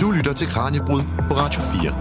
[0.00, 1.92] Du lytter til Kranjebrud på Radio 4.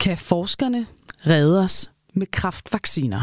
[0.00, 0.86] Kan forskerne
[1.26, 3.22] redde os med kraftvacciner?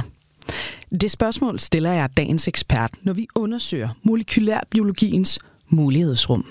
[1.01, 5.39] Det spørgsmål stiller jeg dagens ekspert, når vi undersøger molekylærbiologiens
[5.69, 6.45] mulighedsrum.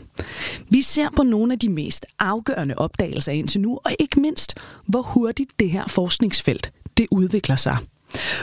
[0.68, 4.54] Vi ser på nogle af de mest afgørende opdagelser indtil nu, og ikke mindst,
[4.86, 7.77] hvor hurtigt det her forskningsfelt det udvikler sig.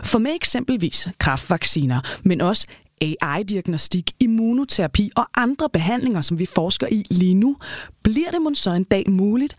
[0.04, 2.68] For med eksempelvis kraftvacciner, men også
[3.02, 7.58] AI-diagnostik, immunoterapi og andre behandlinger, som vi forsker i lige nu,
[8.04, 9.56] bliver det måske så en dag muligt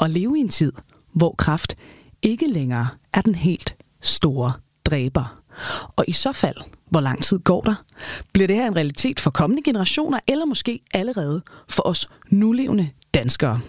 [0.00, 0.72] at leve i en tid,
[1.12, 1.76] hvor kraft
[2.22, 4.52] ikke længere er den helt store
[4.84, 5.42] dræber.
[5.96, 6.56] Og i så fald,
[6.90, 7.74] hvor lang tid går der?
[8.32, 13.60] Bliver det her en realitet for kommende generationer, eller måske allerede for os nulevende danskere?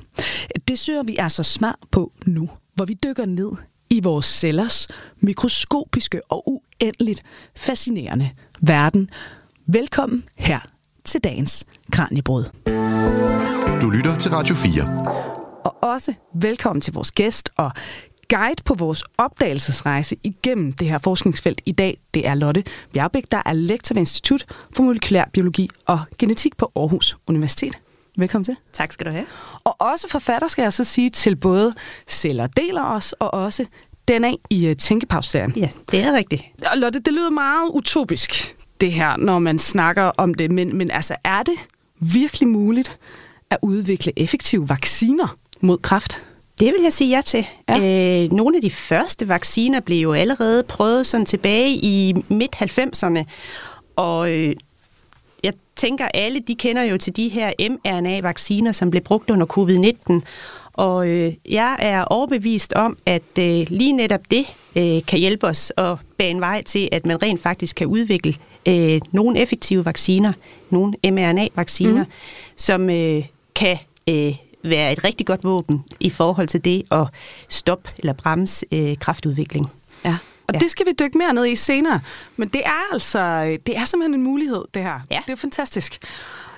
[0.68, 3.52] Det søger vi altså smart på nu, hvor vi dykker ned
[3.92, 4.88] i vores cellers
[5.20, 7.24] mikroskopiske og uendeligt
[7.56, 8.30] fascinerende
[8.62, 9.10] verden.
[9.68, 10.60] Velkommen her
[11.06, 12.44] til dagens Kranjebrud.
[13.82, 14.84] Du lytter til Radio 4.
[15.66, 17.72] Og også velkommen til vores gæst og
[18.30, 23.42] guide på vores opdagelsesrejse igennem det her forskningsfelt i dag, det er Lotte Bjerbæk, der
[23.46, 24.46] er lektor ved Institut
[24.76, 27.81] for Molekylær Biologi og Genetik på Aarhus Universitet.
[28.18, 28.56] Velkommen til.
[28.74, 29.26] Tak skal du have.
[29.64, 31.74] Og også forfatter, skal jeg så sige, til både
[32.08, 33.66] Celler deler os, og også
[34.08, 35.54] den af i uh, Tænkepause-serien.
[35.56, 36.44] Ja, det er rigtigt.
[36.72, 40.92] Og Lotte, det lyder meget utopisk, det her, når man snakker om det, men, men
[40.92, 41.54] altså, er det
[42.00, 43.00] virkelig muligt
[43.50, 46.24] at udvikle effektive vacciner mod kræft?
[46.60, 47.48] Det vil jeg sige ja til.
[47.70, 48.24] Ja.
[48.24, 53.24] Øh, nogle af de første vacciner blev jo allerede prøvet sådan tilbage i midt-90'erne,
[53.96, 54.56] og øh,
[55.82, 60.22] tænker, alle de kender jo til de her mRNA-vacciner, som blev brugt under covid-19,
[60.74, 65.74] og øh, jeg er overbevist om, at øh, lige netop det øh, kan hjælpe os
[65.78, 70.34] at bane vej til, at man rent faktisk kan udvikle øh, nogle effektive vacciner,
[70.70, 72.12] nogle mRNA-vacciner, mm.
[72.56, 73.78] som øh, kan
[74.10, 77.08] øh, være et rigtig godt våben i forhold til det at
[77.50, 79.68] stoppe eller bremse øh, kraftudvikling.
[80.06, 80.18] Ja.
[80.54, 80.60] Og ja.
[80.60, 82.00] det skal vi dykke mere ned i senere.
[82.38, 85.00] Men det er altså det er simpelthen en mulighed, det her.
[85.12, 85.16] Ja.
[85.16, 85.98] Det er jo fantastisk.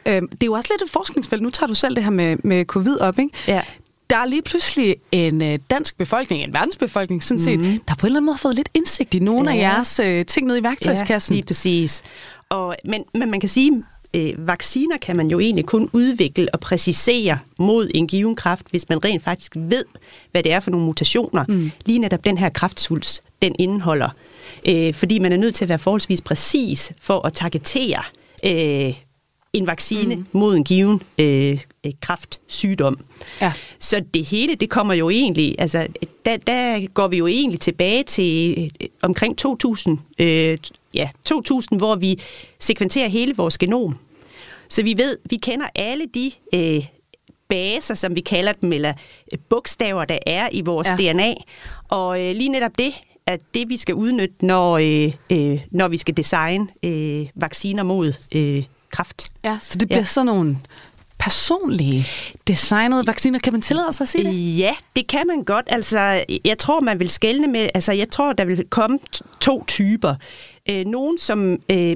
[0.06, 1.42] Øhm, det er jo også lidt et forskningsfelt.
[1.42, 3.32] Nu tager du selv det her med, med covid op, ikke?
[3.48, 3.62] Ja.
[4.10, 7.80] Der er lige pludselig en øh, dansk befolkning, en verdensbefolkning sådan set, Mhm.
[7.88, 9.56] der på en eller anden måde har fået lidt indsigt i nogle Ja.
[9.58, 11.34] af jeres øh, ting nede i værktøjskassen.
[11.34, 12.04] Ja, lige præcis.
[12.50, 16.60] Og, men, men man kan sige, øh, vacciner kan man jo egentlig kun udvikle og
[16.60, 19.86] præcisere mod en given kræft, hvis man rent faktisk ved,
[20.32, 21.46] hvad det er for nogle mutationer.
[21.48, 21.72] Mm.
[21.86, 24.10] Lige netop den her kræftsvulst, den indeholder.
[24.68, 28.04] Øh, fordi man er nødt til at være forholdsvis præcis for at targetere
[28.46, 28.94] øh,
[29.54, 30.26] en vaccine mm.
[30.32, 32.98] mod en given øh, øh, kræftsygdom.
[33.42, 33.54] Ja.
[33.80, 35.88] Så det hele, det kommer jo egentlig, altså
[36.26, 40.58] der, der går vi jo egentlig tilbage til øh, omkring 2000, øh,
[40.94, 42.20] ja, 2000, hvor vi
[42.60, 43.98] sekventerer hele vores genom.
[44.70, 46.86] Så vi ved, vi kender alle de øh,
[47.50, 48.94] baser, som vi kalder dem, eller
[49.34, 51.12] øh, bogstaver, der er i vores Ja.
[51.14, 51.34] DNA.
[51.90, 52.94] Og øh, lige netop det
[53.28, 58.14] er det, vi skal udnytte, når, øh, øh, når vi skal designe øh, vacciner mod
[58.36, 59.32] øh, kræft.
[59.44, 60.06] Ja, så det bliver Ja.
[60.06, 60.58] sådan nogle
[61.20, 62.06] personlige
[62.48, 63.40] designede vacciner.
[63.40, 64.58] Kan man tillade sig at sige det?
[64.58, 65.66] Ja, det kan man godt.
[65.70, 69.00] Altså, jeg tror, man vil skelne med, altså, jeg tror, der vil komme
[69.40, 70.16] to typer.
[70.70, 71.96] Øh, nogen, som øh,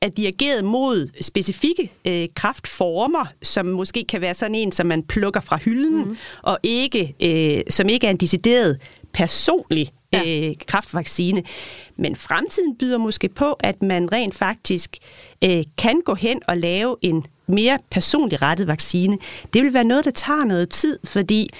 [0.00, 5.40] er dirigeret mod specifikke øh, kraftformer, som måske kan være sådan en, som man plukker
[5.40, 6.16] fra hylden, mm.
[6.42, 8.80] og ikke, øh, som ikke er en decideret
[9.12, 10.48] personlig Ja.
[10.48, 11.42] øh, kraftvaccine.
[11.96, 14.96] Men fremtiden byder måske på, at man rent faktisk
[15.44, 19.18] øh, kan gå hen og lave en mere personligt rettet vaccine.
[19.52, 21.50] Det vil være noget, der tager noget tid, fordi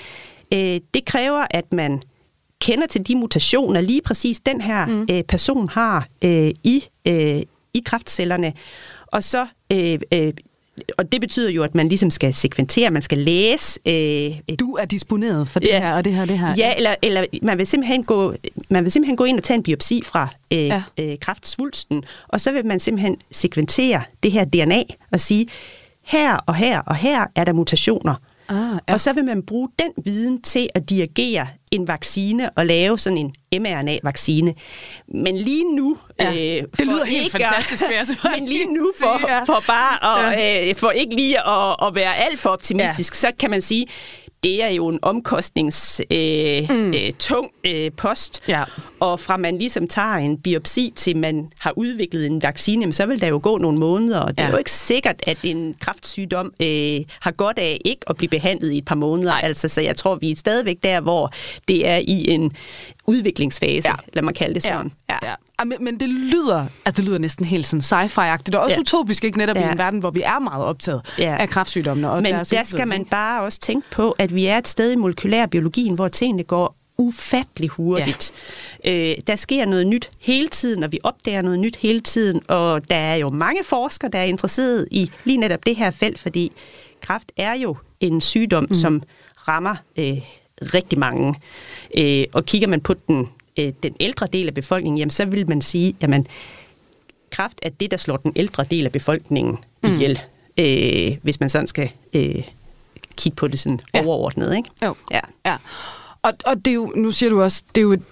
[0.54, 2.02] øh, det kræver, at man
[2.62, 5.06] kender til de mutationer, lige præcis den her mm.
[5.10, 7.42] øh, person har øh, i, øh,
[7.74, 8.52] i kraftcellerne.
[9.06, 10.32] Og så øh, øh,
[10.98, 14.84] og det betyder jo, at man ligesom skal sekventere, man skal læse øh, Du er
[14.84, 15.78] disponeret for det Ja.
[15.80, 16.54] her og det her det her.
[16.58, 18.34] Ja, eller, eller man, vil simpelthen gå,
[18.68, 20.82] man vil simpelthen gå ind og tage en biopsi fra øh, ja.
[20.98, 24.82] øh, kræftsvulsten, og så vil man simpelthen sekventere det her DNA
[25.12, 25.46] og sige,
[26.02, 28.14] her og her og her er der mutationer.
[28.52, 28.92] Ah, ja.
[28.92, 33.18] Og så vil man bruge den viden til at dirigere en vaccine og lave sådan
[33.18, 34.54] en mRNA-vaccine.
[35.08, 35.96] Men lige nu...
[36.20, 39.42] Ja, øh, det lyder helt ikke fantastisk, vil jeg så Men lige nu for, ja.
[39.44, 43.28] for bare at, øh, for ikke lige at, at være alt for optimistisk, ja.
[43.28, 43.86] så kan man sige,
[44.44, 46.88] det er jo en omkostningstung øh, mm.
[46.94, 48.42] øh, tung, øh, post.
[48.48, 48.64] Ja.
[49.00, 53.20] Og fra man ligesom tager en biopsi til man har udviklet en vaccine, så vil
[53.20, 54.46] der jo gå nogle måneder, og det Ja.
[54.46, 58.72] er jo ikke sikkert, at en kræftsygdom øh, har godt af ikke at blive behandlet
[58.72, 59.32] i et par måneder.
[59.32, 61.32] Altså, så jeg tror, vi er stadigvæk der, hvor
[61.68, 62.52] det er i en
[63.06, 63.94] udviklingsfase, Ja.
[64.12, 64.92] lad mig kalde det sådan.
[65.10, 65.18] Ja.
[65.22, 65.28] ja.
[65.58, 65.64] ja.
[65.64, 68.80] Men, men det lyder, altså det lyder næsten helt sådan sci-fi-agtigt, og også ja.
[68.80, 69.68] Utopisk, ikke netop ja.
[69.68, 71.36] i en verden, hvor vi er meget optaget Ja.
[71.40, 72.10] af kræftsygdommene.
[72.10, 74.92] Og Men der indflydelse, skal man bare også tænke på, at vi er et sted
[74.92, 78.32] i molekylærbiologien, hvor tingene går ufattelig hurtigt.
[78.84, 79.10] Ja.
[79.10, 82.90] Øh, der sker noget nyt hele tiden, og vi opdager noget nyt hele tiden, og
[82.90, 86.52] der er jo mange forskere, der er interesseret i lige netop det her felt, fordi
[87.00, 88.74] kræft er jo en sygdom, mm.
[88.74, 89.02] som
[89.48, 90.18] rammer øh,
[90.74, 91.34] rigtig mange.
[91.98, 93.28] Øh, og kigger man på den,
[93.58, 96.26] øh, den ældre del af befolkningen, jamen, så vil man sige, jamen,
[97.30, 99.90] kræft er det, der slår den ældre del af befolkningen mm.
[99.90, 100.20] ihjel,
[100.58, 102.48] øh, hvis man sådan skal øh,
[103.16, 104.04] kigge på det sådan Ja.
[104.04, 104.56] overordnet.
[104.56, 104.68] Ikke?
[104.84, 104.94] Jo.
[105.10, 105.20] Ja.
[105.46, 105.56] Ja.
[106.22, 108.02] Og, og det er jo, nu siger du også, det er jo et,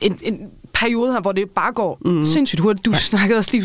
[0.00, 2.22] en, en periode her, hvor det bare går mm.
[2.22, 2.84] sindssygt hurtigt.
[2.86, 2.98] Du ja.
[2.98, 3.64] snakkede også lige,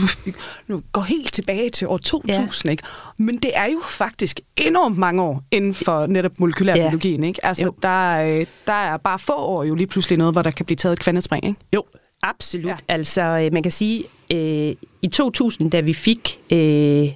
[0.67, 2.71] nu går helt tilbage til år 2000, ja.
[2.71, 2.83] ikke?
[3.17, 7.45] Men det er jo faktisk enormt mange år inden for netop molekylærbiologien, ikke?
[7.45, 7.73] Altså, Jo.
[7.81, 10.77] der, er, der er bare få år jo lige pludselig noget, hvor der kan blive
[10.77, 11.59] taget et kvantespring, ikke?
[11.73, 11.83] Jo,
[12.23, 12.65] absolut.
[12.65, 12.69] Ja.
[12.89, 12.93] Ja.
[12.93, 16.39] Altså, øh, man kan sige, øh, i 2000, da vi fik...
[16.51, 17.07] Øh,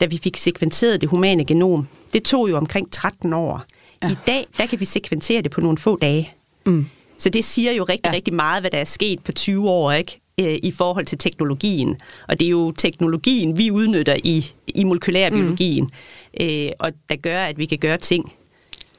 [0.00, 3.64] da vi fik sekventeret det humane genom, det tog jo omkring 13 år.
[4.02, 4.08] Ja.
[4.08, 4.12] Ja.
[4.12, 6.32] I dag, der kan vi sekventere det på nogle få dage.
[6.66, 6.86] Mm.
[7.20, 8.12] Så det siger jo rigtig, Ja.
[8.16, 10.20] rigtig meget, hvad der er sket på 20 år, ikke?
[10.40, 11.96] Øh, i forhold til teknologien.
[12.28, 15.84] Og det er jo teknologien, vi udnytter i, i molekylærbiologien,
[16.40, 16.44] mm.
[16.46, 18.32] øh, og der gør, at vi kan gøre ting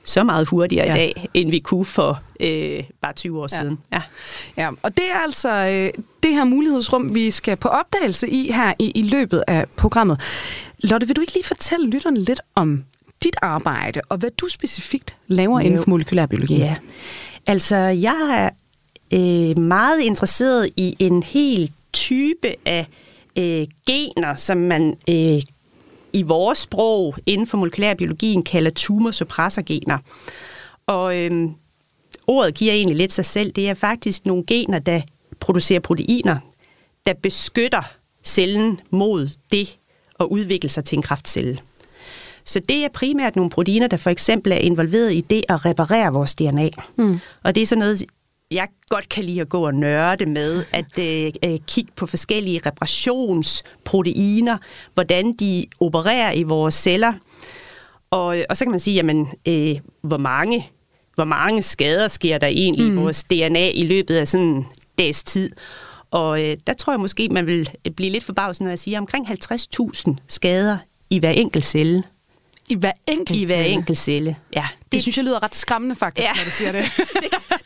[0.04, 0.94] så meget hurtigere Ja.
[0.94, 3.62] i dag, end vi kunne for øh, bare 20 år ja.
[3.62, 3.78] siden.
[3.94, 4.02] Ja.
[4.58, 8.74] Ja, og det er altså øh, det her mulighedsrum, vi skal på opdagelse i her
[8.80, 10.22] i, i løbet af programmet.
[10.80, 12.84] Lotte, vil du ikke lige fortælle lytterne lidt om
[13.24, 15.66] dit arbejde, og hvad du specifikt laver Jo.
[15.66, 16.56] inden for molekylærbiologi?
[16.58, 16.76] Ja,
[17.48, 18.50] altså jeg er
[19.14, 22.88] øh, meget interesseret i en hel type af
[23.36, 25.42] øh, gener, som man øh,
[26.14, 29.98] i vores sprog inden for molekylærbiologien kalder tumorsuppressorgener.
[30.88, 31.50] Og øh,
[32.28, 33.52] ordet giver egentlig lidt sig selv.
[33.52, 35.02] Det er faktisk nogle gener, der
[35.40, 36.38] producerer proteiner,
[37.06, 37.82] der beskytter
[38.24, 39.78] cellen mod det
[40.20, 41.60] at udvikle sig til en kraftcelle.
[42.46, 46.14] Så det er primært nogle proteiner, der for eksempel er involveret i det at reparere
[46.14, 46.70] vores DNA.
[46.96, 47.20] Mm.
[47.44, 48.04] Og det er sådan noget,
[48.52, 52.62] jeg godt kan lide at gå og nørde med, at øh, øh, kigge på forskellige
[52.66, 54.58] reparationsproteiner,
[54.94, 57.14] hvordan de opererer i vores celler.
[58.12, 60.70] Og, og så kan man sige, jamen, øh, hvor mange
[61.16, 62.98] hvor mange skader sker der egentlig mm.
[62.98, 64.66] i vores DNA i løbet af sådan en
[64.98, 65.50] dags tid.
[66.12, 69.28] Og øh, der tror jeg måske, man vil blive lidt forbavset, når jeg siger omkring
[69.28, 70.78] 50.000 skader
[71.10, 72.04] i hver enkelt celle.
[72.72, 73.70] I hver enkelt I hver celle.
[73.70, 74.68] enkelt celle, ja.
[74.84, 76.34] Det, det synes jeg lyder ret skræmmende faktisk, Ja.
[76.34, 76.84] når du siger det.
[76.98, 77.06] det,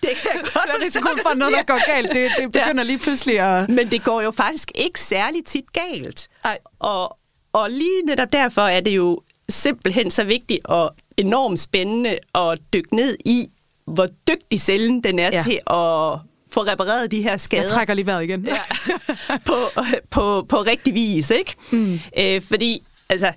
[0.02, 0.54] det kan jeg godt
[0.94, 2.10] Der er for noget, der går galt.
[2.14, 3.70] Det, det begynder lige pludselig at...
[3.70, 6.28] Men det går jo faktisk ikke særlig tit galt.
[6.46, 6.58] Ej.
[6.80, 7.18] Og,
[7.54, 12.96] og lige netop derfor er det jo simpelthen så vigtigt og enormt spændende at dykke
[12.96, 13.48] ned i,
[13.88, 15.32] hvor dygtig cellen den er Ja.
[15.38, 15.44] ja.
[15.44, 16.20] til at
[16.52, 17.64] få repareret de her skader.
[17.64, 18.48] Jeg trækker lige vejret igen.
[18.48, 18.58] ja,
[19.48, 19.54] på,
[20.10, 21.56] på, på rigtig vis, ikke?
[21.72, 22.00] Mm.
[22.20, 23.32] Øh, fordi, altså,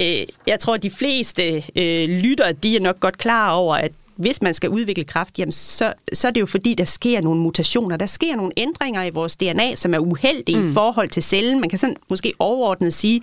[0.00, 3.92] øh, jeg tror, at de fleste øh, lyttere, de er nok godt klar over, at
[4.16, 7.40] hvis man skal udvikle kraft, jamen så, så er det jo fordi, der sker nogle
[7.40, 7.96] mutationer.
[7.96, 10.70] Der sker nogle ændringer i vores DNA, som er uheldige mm.
[10.70, 11.60] i forhold til cellen.
[11.60, 13.22] Man kan sådan måske overordnet sige,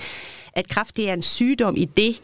[0.53, 2.21] at kraft det er en sygdom i det,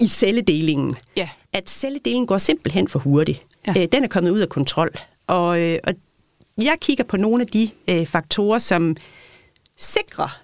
[0.00, 0.96] i celledelingen.
[1.16, 1.28] Ja.
[1.52, 3.42] At celledelingen går simpelthen for hurtigt.
[3.66, 3.74] Ja.
[3.76, 4.90] Øh, den er kommet ud af kontrol.
[5.26, 5.94] Og, øh, og
[6.62, 8.96] jeg kigger på nogle af de øh, faktorer, som
[9.76, 10.40] sikrer,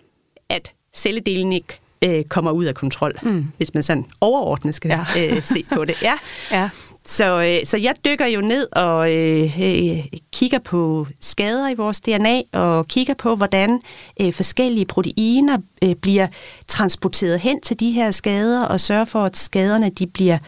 [0.48, 3.46] at celledelingen ikke øh, kommer ud af kontrol, mm.
[3.56, 5.04] hvis man sådan overordnet skal Ja.
[5.36, 6.02] øh, se på det.
[6.02, 6.14] Ja.
[6.50, 6.68] Ja.
[7.04, 12.00] Så, øh, så jeg dykker jo ned og øh, øh, kigger på skader i vores
[12.00, 13.80] DNA, og kigger på, hvordan
[14.20, 16.26] øh, forskellige proteiner øh, bliver
[16.68, 20.38] transporteret hen til de her skader, og sørger for, at skaderne de bliver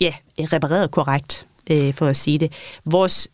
[0.00, 2.52] ja, repareret korrekt, øh, for at sige det.
[2.84, 3.28] Vores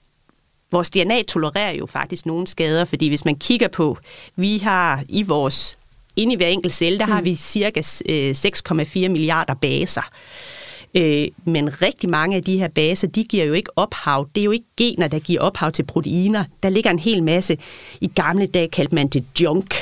[0.72, 3.98] vores DNA tolererer jo faktisk nogle skader, fordi hvis man kigger på,
[4.36, 5.78] vi har i vores,
[6.16, 7.12] inde i hver enkelt celle, der mm.
[7.12, 10.10] har vi cirka øh, 6,4 milliarder baser.
[10.94, 14.28] Øh, men rigtig mange af de her baser, de giver jo ikke ophav.
[14.34, 16.44] Det er jo ikke gener, der giver ophav til proteiner.
[16.62, 17.56] Der ligger en hel masse.
[18.00, 19.74] I gamle dage kaldte man det junk.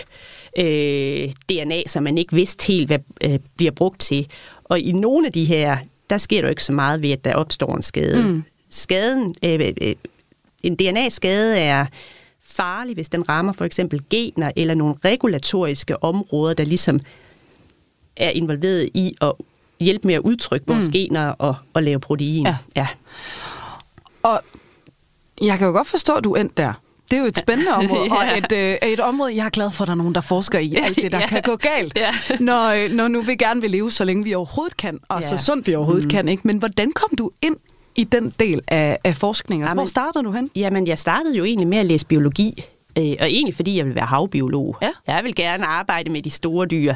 [0.58, 4.26] Øh, DNA, som man ikke vidste helt, hvad øh, bliver brugt til.
[4.64, 5.76] Og i nogle af de her,
[6.10, 8.28] der sker der jo ikke så meget ved, at der opstår en skade.
[8.28, 8.44] Mm.
[8.70, 9.94] Skaden, øh, øh,
[10.62, 11.86] en DNA-skade er
[12.50, 17.00] farlig, hvis den rammer for eksempel gener eller nogle regulatoriske områder, der ligesom
[18.16, 19.32] er involveret i at
[19.80, 20.92] hjælpe med at udtrykke vores mm.
[20.92, 22.46] gener og, og lave protein.
[22.46, 22.56] Ja.
[22.76, 22.86] ja.
[24.22, 24.40] Og
[25.40, 26.72] jeg kan jo godt forstå, at du endte der.
[27.10, 28.32] Det er jo et spændende område, ja.
[28.32, 30.58] og et, øh, et område, jeg er glad for, at der er nogen, der forsker
[30.58, 31.26] i alt det, der ja.
[31.26, 31.98] Kan gå galt.
[31.98, 32.14] Ja.
[32.40, 35.28] Når, øh, når nu vi gerne vil leve, så længe vi overhovedet kan, og ja.
[35.28, 36.10] så sundt vi overhovedet mm.
[36.10, 36.28] kan.
[36.28, 36.42] ikke.
[36.46, 37.56] Men hvordan kom du ind
[38.00, 39.62] i den del af, af forskningen?
[39.64, 40.50] Altså, Jamen, hvor startede du hen?
[40.56, 42.64] Jamen, jeg startede jo egentlig med at læse biologi.
[42.98, 44.76] Øh, og egentlig fordi jeg vil være havbiolog.
[44.82, 44.90] Ja.
[45.06, 46.94] Jeg vil gerne arbejde med de store dyr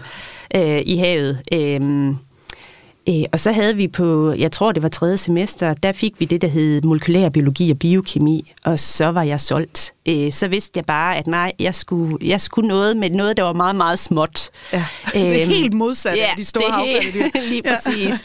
[0.57, 1.43] øh, i havet.
[1.53, 2.15] Øh,
[3.09, 6.25] Øh, og så havde vi på, jeg tror det var tredje semester, der fik vi
[6.25, 9.95] det, der hed molekylær biologi og biokemi, og så var jeg solgt.
[10.09, 13.43] Øh, så vidste jeg bare, at nej, jeg skulle, jeg skulle noget med noget, der
[13.43, 14.51] var meget, meget småt.
[14.73, 17.25] Ja, det er Øhm, helt modsat ja, af de store havpattedyr.
[17.51, 18.25] Lige præcis.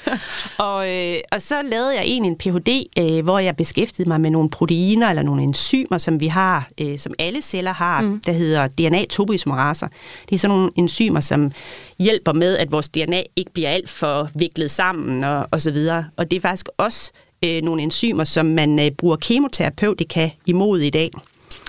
[0.58, 4.32] og, øh, og så lavede jeg egentlig en Ph.D., øh, hvor jeg beskæftigede mig med
[4.32, 8.20] nogle proteiner eller nogle enzymer, som vi har, øh, som alle celler har, mm.
[8.26, 9.88] der hedder DNA-topoisomeraser.
[10.30, 11.52] Det er sådan nogle enzymer, som
[12.00, 16.06] hjælper med, at vores DNA ikke bliver alt for viklet sammen og, og så videre.
[16.18, 17.12] Og det er faktisk også
[17.46, 21.12] øh, nogle enzymer, som man øh, bruger kemoterapeutika imod i dag.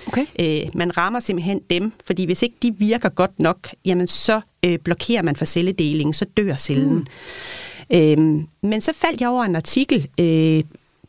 [0.07, 0.27] Okay.
[0.41, 4.79] Øh, man rammer simpelthen dem, fordi hvis ikke de virker godt nok, jamen så øh,
[4.79, 6.95] blokerer man for celledelingen, så dør cellen.
[7.91, 7.97] Mm.
[7.97, 10.65] Øh, men så faldt jeg over en artikel, øh,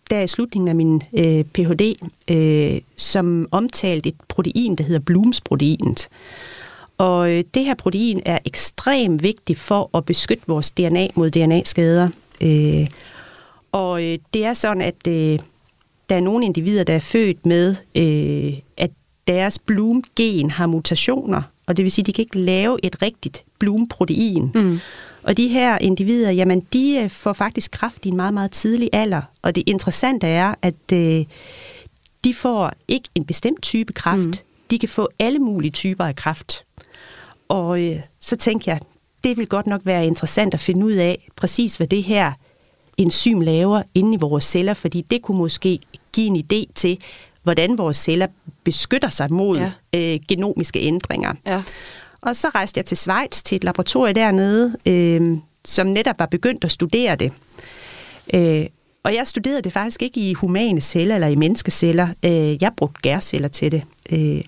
[0.09, 1.95] der i slutningen af min øh, Ph.D.,
[2.31, 6.07] øh, som omtalte et protein, der hedder Blooms-proteinet.
[7.01, 12.10] Og øh, det her protein er ekstremt vigtigt for at beskytte vores DNA mod DNA-skader.
[12.41, 12.88] Øh,
[13.72, 15.39] og øh, det er sådan, at øh,
[16.10, 18.91] der er nogle individer, der er født med, øh, at
[19.27, 23.43] deres Bloom-gen har mutationer, og det vil sige, at de kan ikke lave et rigtigt
[23.60, 24.51] Bloom-protein.
[24.55, 24.79] Mm.
[25.24, 29.22] Og de her individer, jamen, de får faktisk kræft i en meget, meget tidlig alder.
[29.41, 31.25] Og det interessante er, at øh,
[32.24, 34.25] de får ikke en bestemt type kræft.
[34.25, 34.34] Mm.
[34.72, 36.63] De kan få alle mulige typer af kræft.
[37.51, 38.79] Og øh, så tænkte jeg,
[39.24, 42.31] det vil godt nok være interessant at finde ud af præcis, hvad det her
[42.98, 45.79] enzym laver inde i vores celler, fordi det kunne måske
[46.13, 46.98] give en idé til,
[47.43, 48.27] hvordan vores celler
[48.63, 49.72] beskytter sig mod Ja.
[49.96, 51.34] øh, genomiske ændringer.
[51.46, 51.63] Ja.
[52.22, 56.63] Og så rejste jeg til Schweiz til et laboratorium dernede, øh, som netop var begyndt
[56.63, 57.31] at studere det.
[58.34, 58.65] Øh,
[59.03, 62.08] og jeg studerede det faktisk ikke i humane celler eller i menneskeceller.
[62.25, 63.84] Øh, jeg brugte gærceller til det.
[64.12, 64.41] Øh,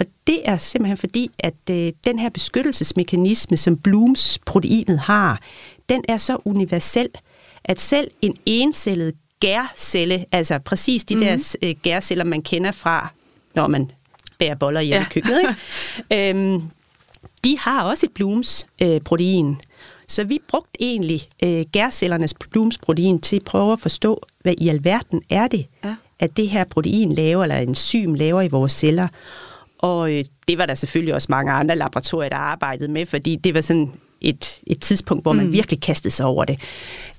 [0.00, 5.40] og det er simpelthen fordi, at øh, den her beskyttelsesmekanisme, som Blooms proteinet har,
[5.88, 7.08] den er så universel,
[7.64, 11.28] at selv en encellet gærcelle, altså præcis de mm-hmm.
[11.28, 13.12] der øh, gærceller, man kender fra,
[13.54, 13.90] når man
[14.38, 15.00] bærer boller hjemme Ja.
[15.00, 15.06] ja.
[15.06, 15.40] i køkkenet,
[16.10, 16.28] ikke?
[16.30, 16.62] øhm,
[17.44, 19.56] de har også et Blooms øh, protein.
[20.08, 24.68] Så vi brugte egentlig øh, gærcellernes Blooms protein til at prøve at forstå, hvad i
[24.68, 25.94] alverden er det, Ja.
[26.18, 29.08] at det her protein laver, eller enzym laver i vores celler.
[29.80, 33.54] Og øh, det var der selvfølgelig også mange andre laboratorier, der arbejdede med, fordi det
[33.54, 35.52] var sådan et, et tidspunkt, hvor man mm.
[35.52, 36.60] virkelig kastede sig over det.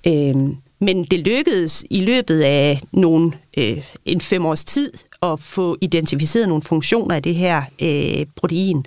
[0.07, 4.91] Øhm, men det lykkedes i løbet af nogle, øh, en fem års tid
[5.23, 8.85] at få identificeret nogle funktioner af det her øh, protein.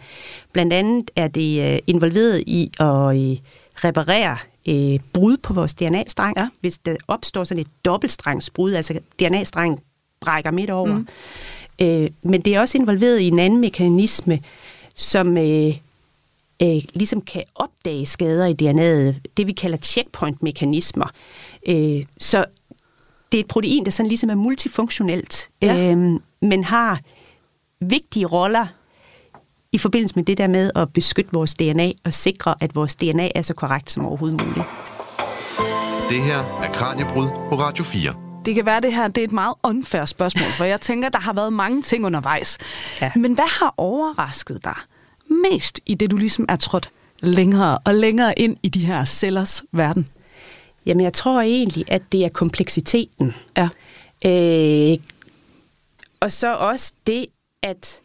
[0.52, 3.36] Blandt andet er det øh, involveret i at øh,
[3.84, 4.36] reparere
[4.68, 6.36] øh, brud på vores DNA-streng.
[6.36, 6.48] Ja.
[6.60, 9.78] Hvis der opstår sådan et dobbeltstrengsbrud, altså DNA-strengen
[10.20, 10.94] brækker midt over.
[10.94, 11.08] Mm.
[11.78, 14.40] Øh, men det er også involveret i en anden mekanisme,
[14.94, 15.76] som øh,
[16.62, 21.06] øh, ligesom kan opdage skader i DNA'et, det vi kalder checkpoint-mekanismer.
[21.68, 22.44] Øh, så
[23.32, 25.92] det er et protein, der sådan ligesom er multifunktionelt, Ja.
[25.92, 27.00] øh, men har
[27.80, 28.66] vigtige roller
[29.72, 33.28] i forbindelse med det der med at beskytte vores DNA og sikre, at vores DNA
[33.34, 34.66] er så korrekt som overhovedet muligt.
[36.10, 38.23] Det her er Kranjebrud på Radio 4.
[38.44, 41.18] Det kan være, det her det er et meget unfair spørgsmål, for jeg tænker, der
[41.18, 42.58] har været mange ting undervejs.
[43.00, 43.12] Ja.
[43.16, 44.76] Men hvad har overrasket dig
[45.50, 49.64] mest i det, du ligesom er trådt længere og længere ind i de her cellers
[49.72, 50.08] verden?
[50.86, 53.34] Jamen, jeg tror egentlig, at det er kompleksiteten.
[53.56, 53.68] Ja.
[54.24, 54.96] Øh,
[56.20, 57.26] og så også det,
[57.62, 58.00] at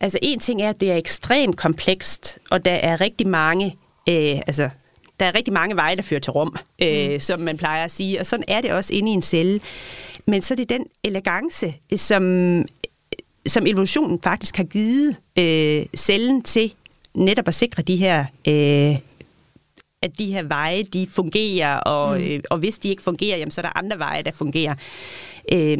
[0.00, 3.76] altså en ting er, at det er ekstremt komplekst, og der er rigtig mange,
[4.08, 4.70] øh, altså
[5.20, 7.20] der er rigtig mange veje, der fører til Rom, øh, mm.
[7.20, 9.60] som man plejer at sige, og sådan er det også inde i en celle.
[10.26, 12.64] Men så er det den elegance, som,
[13.46, 16.74] som evolutionen faktisk har givet øh, cellen til
[17.14, 18.98] netop at sikre de her øh,
[20.02, 22.26] at de her veje, de fungerer, og, mm.
[22.26, 24.74] øh, og hvis de ikke fungerer, jamen, så er der andre veje, der fungerer.
[25.52, 25.78] Øh,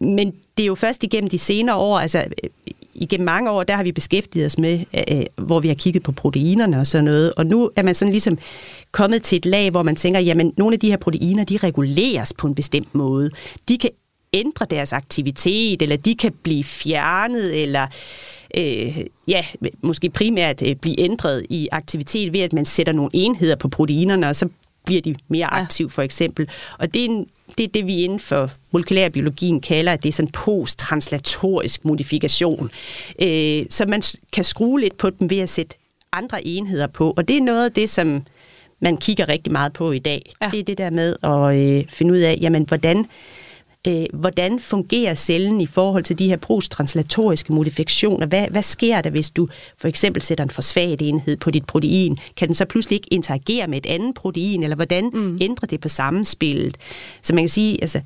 [0.00, 2.24] men det er jo først igennem de senere år, altså
[2.98, 6.12] igennem mange år, der har vi beskæftiget os med, øh, hvor vi har kigget på
[6.12, 8.38] proteinerne og sådan noget, og nu er man sådan ligesom
[8.92, 12.32] kommet til et lag, hvor man tænker, jamen nogle af de her proteiner, de reguleres
[12.32, 13.30] på en bestemt måde.
[13.68, 13.90] De kan
[14.32, 17.86] ændre deres aktivitet, eller de kan blive fjernet, eller
[18.56, 18.98] øh,
[19.28, 19.44] ja,
[19.82, 24.28] måske primært øh, blive ændret i aktivitet ved, at man sætter nogle enheder på proteinerne,
[24.28, 24.48] og så
[24.86, 26.48] bliver de mere aktive for eksempel.
[26.78, 27.26] Og det er, en,
[27.58, 32.70] det er det, vi inden for molekylærbiologien kalder, at det er sådan post-translatorisk modifikation.
[33.22, 34.02] Øh, så man
[34.32, 35.76] kan skrue lidt på dem ved at sætte
[36.12, 37.14] andre enheder på.
[37.16, 38.22] Og det er noget af det, som
[38.80, 40.32] man kigger rigtig meget på i dag.
[40.40, 40.46] Ja.
[40.46, 40.50] Ja.
[40.50, 43.06] Det er det der med at øh, finde ud af, jamen, hvordan,
[43.88, 48.26] øh, hvordan fungerer cellen i forhold til de her posttranslatoriske modifikationer?
[48.26, 52.18] Hvad, hvad sker der, hvis du for eksempel sætter en fosfatenhed på dit protein?
[52.36, 55.38] Kan den så pludselig ikke interagere med et andet protein, eller hvordan mm.
[55.40, 56.76] ændrer det på sammenspillet?
[57.22, 58.00] Så man kan sige, altså,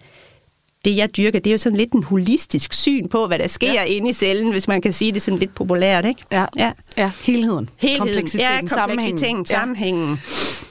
[0.85, 3.73] det jeg dyrker, det er jo sådan lidt en holistisk syn på, hvad der sker
[3.73, 3.85] ja.
[3.85, 6.25] inde i cellen, hvis man kan sige det sådan lidt populært, ikke?
[6.33, 6.73] Ja, ja.
[6.97, 7.11] ja.
[7.25, 7.71] helheden.
[7.77, 9.47] Helheden, kompleksiteten, ja, kompleksiteten sammenhængen.
[9.47, 10.09] sammenhængen.
[10.09, 10.17] Ja.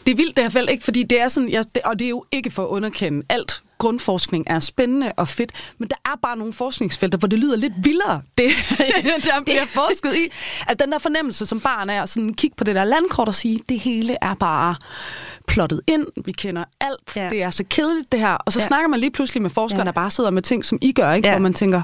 [0.05, 0.83] Det er vildt det her felt, ikke?
[0.83, 3.63] Fordi det er sådan, ja, det, og det er jo ikke for at underkende alt
[3.79, 7.73] grundforskning er spændende og fedt, men der er bare nogle forskningsfelter, hvor det lyder lidt
[7.83, 8.49] vildere, det
[9.25, 10.31] der bliver forsket i.
[10.67, 13.35] At den der fornemmelse som barn er at sådan kigge på det der landkort og
[13.35, 14.75] sige, det hele er bare
[15.47, 17.29] plottet ind, vi kender alt, ja.
[17.29, 18.65] det er så kedeligt det her, og så ja.
[18.65, 19.85] snakker man lige pludselig med forskere, ja.
[19.85, 21.27] der bare sidder med ting, som I gør, ikke?
[21.27, 21.33] Ja.
[21.33, 21.81] hvor man tænker,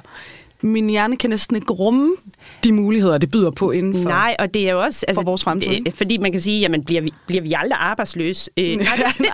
[0.65, 2.15] min hjerne kan næsten ikke rumme
[2.63, 5.25] de muligheder, det byder på inden for, Nej, og det er jo også altså, for
[5.25, 5.88] vores fremtid.
[5.88, 8.51] Øh, fordi man kan sige, jamen bliver vi, bliver vi aldrig arbejdsløse?
[8.57, 9.29] Øh, nej, det, det, det,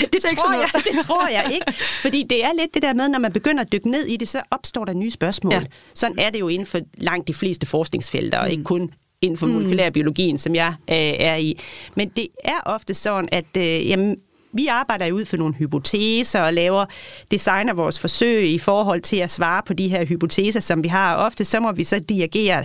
[0.00, 1.72] det, det, det, tror jeg, det tror jeg ikke.
[2.02, 4.28] Fordi det er lidt det der med, når man begynder at dykke ned i det,
[4.28, 5.52] så opstår der nye spørgsmål.
[5.52, 5.62] Ja.
[5.94, 8.44] Sådan er det jo inden for langt de fleste forskningsfelter, mm.
[8.44, 8.90] og ikke kun
[9.22, 10.38] inden for molekylærbiologien, mm.
[10.38, 11.58] som jeg øh, er i.
[11.94, 14.16] Men det er ofte sådan, at øh, jamen,
[14.52, 16.84] vi arbejder ud for nogle hypoteser og laver,
[17.30, 21.16] designer vores forsøg i forhold til at svare på de her hypoteser, som vi har.
[21.16, 22.64] Ofte så må vi så dirigere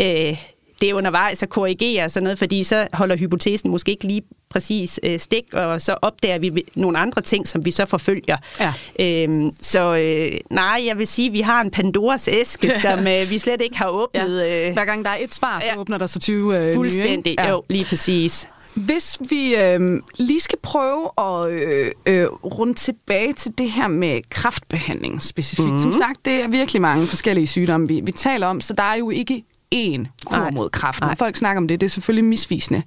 [0.00, 0.36] øh,
[0.82, 5.18] det undervejs og korrigere sådan noget, fordi så holder hypotesen måske ikke lige præcis øh,
[5.18, 8.36] stik, og så opdager vi nogle andre ting, som vi så forfølger.
[8.60, 8.72] Ja.
[9.00, 13.30] Øhm, så øh, nej, jeg vil sige, at vi har en Pandoras æske, som øh,
[13.30, 14.42] vi slet ikke har åbnet.
[14.42, 14.68] Ja.
[14.68, 15.78] Øh, Hver gang der er et svar, så ja.
[15.78, 17.50] åbner der så 20 øh, Fuldstændig, nye, ja.
[17.50, 18.48] jo, lige præcis.
[18.74, 19.80] Hvis vi øh,
[20.18, 25.72] lige skal prøve at øh, øh, runde tilbage til det her med kraftbehandling specifikt.
[25.72, 25.78] Mm.
[25.78, 28.94] Som sagt, det er virkelig mange forskellige sygdomme, vi, vi taler om, så der er
[28.94, 30.50] jo ikke én kur Nej.
[30.50, 31.00] mod kræft.
[31.00, 32.82] Når folk snakker om det, det er selvfølgelig misvisende.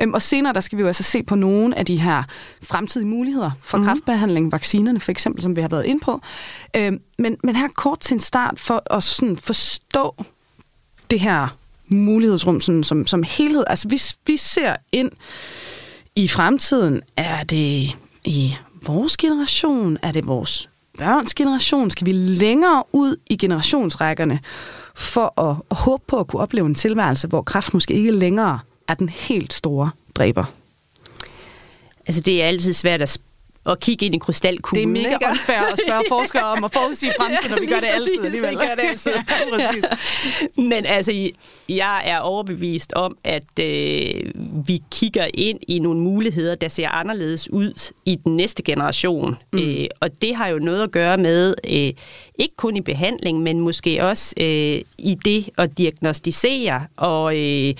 [0.00, 2.22] Øhm, og senere der skal vi jo altså se på nogle af de her
[2.62, 3.84] fremtidige muligheder for mm.
[3.84, 6.20] kræftbehandling, vaccinerne for eksempel, som vi har været ind på.
[6.76, 10.24] Øhm, men, men her kort til en start for at sådan forstå
[11.10, 11.56] det her
[11.90, 13.64] mulighedsrum sådan, som, som helhed.
[13.66, 15.10] Altså hvis vi ser ind
[16.16, 18.54] i fremtiden, er det i
[18.86, 19.98] vores generation?
[20.02, 21.90] Er det vores børns generation?
[21.90, 24.40] Skal vi længere ud i generationsrækkerne
[24.94, 28.58] for at, at håbe på at kunne opleve en tilværelse, hvor kræft måske ikke længere
[28.88, 30.44] er den helt store dræber?
[32.06, 33.20] Altså det er altid svært at
[33.70, 34.94] at kigge ind i krystalkuglen.
[34.94, 35.26] Det er mega ikke?
[35.30, 38.56] unfair at spørge forskere om at forudsige fremtiden, når vi gør det altid alligevel.
[38.56, 39.12] Gør det altid.
[40.72, 41.30] Men altså,
[41.68, 44.32] jeg er overbevist om, at øh,
[44.66, 49.36] vi kigger ind i nogle muligheder, der ser anderledes ud i den næste generation.
[49.52, 49.58] Mm.
[49.58, 51.92] Øh, og det har jo noget at gøre med, øh,
[52.38, 57.74] ikke kun i behandling, men måske også øh, i det at diagnostisere og øh,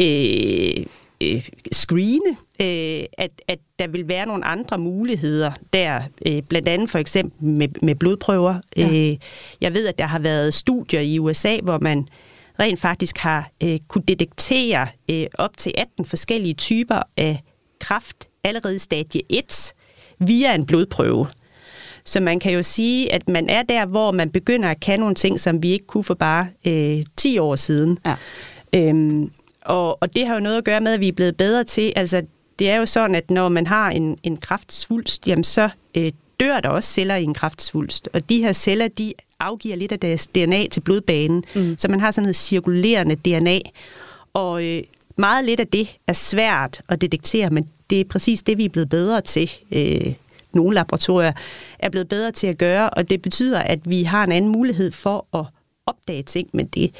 [0.00, 0.86] øh,
[1.20, 6.90] øh, screene, øh, at, at der vil være nogle andre muligheder der, øh, blandt andet
[6.90, 8.54] for eksempel med, med blodprøver.
[8.76, 9.10] Ja.
[9.10, 9.16] Øh,
[9.60, 12.08] jeg ved, at der har været studier i USA, hvor man
[12.60, 17.42] rent faktisk har øh, kunne detektere øh, op til 18 forskellige typer af
[17.80, 19.72] kræft allerede i stadie 1
[20.18, 21.26] via en blodprøve.
[22.04, 25.14] Så man kan jo sige, at man er der, hvor man begynder at kan nogle
[25.14, 27.98] ting, som vi ikke kunne for bare øh, 10 år siden.
[28.06, 28.14] Ja.
[28.74, 29.30] Øhm,
[29.68, 31.92] og, og det har jo noget at gøre med, at vi er blevet bedre til,
[31.96, 32.22] altså
[32.58, 36.60] det er jo sådan, at når man har en, en kraftsvulst, jamen så øh, dør
[36.60, 38.08] der også celler i en kraftsvulst.
[38.12, 41.78] Og de her celler, de afgiver lidt af deres DNA til blodbanen, mm.
[41.78, 43.58] så man har sådan noget cirkulerende DNA.
[44.34, 44.82] Og øh,
[45.16, 48.68] meget lidt af det er svært at detektere, men det er præcis det, vi er
[48.68, 49.50] blevet bedre til.
[49.72, 50.14] Øh,
[50.52, 51.32] nogle laboratorier
[51.78, 54.90] er blevet bedre til at gøre, og det betyder, at vi har en anden mulighed
[54.92, 55.44] for at
[55.86, 56.94] opdage ting, men det,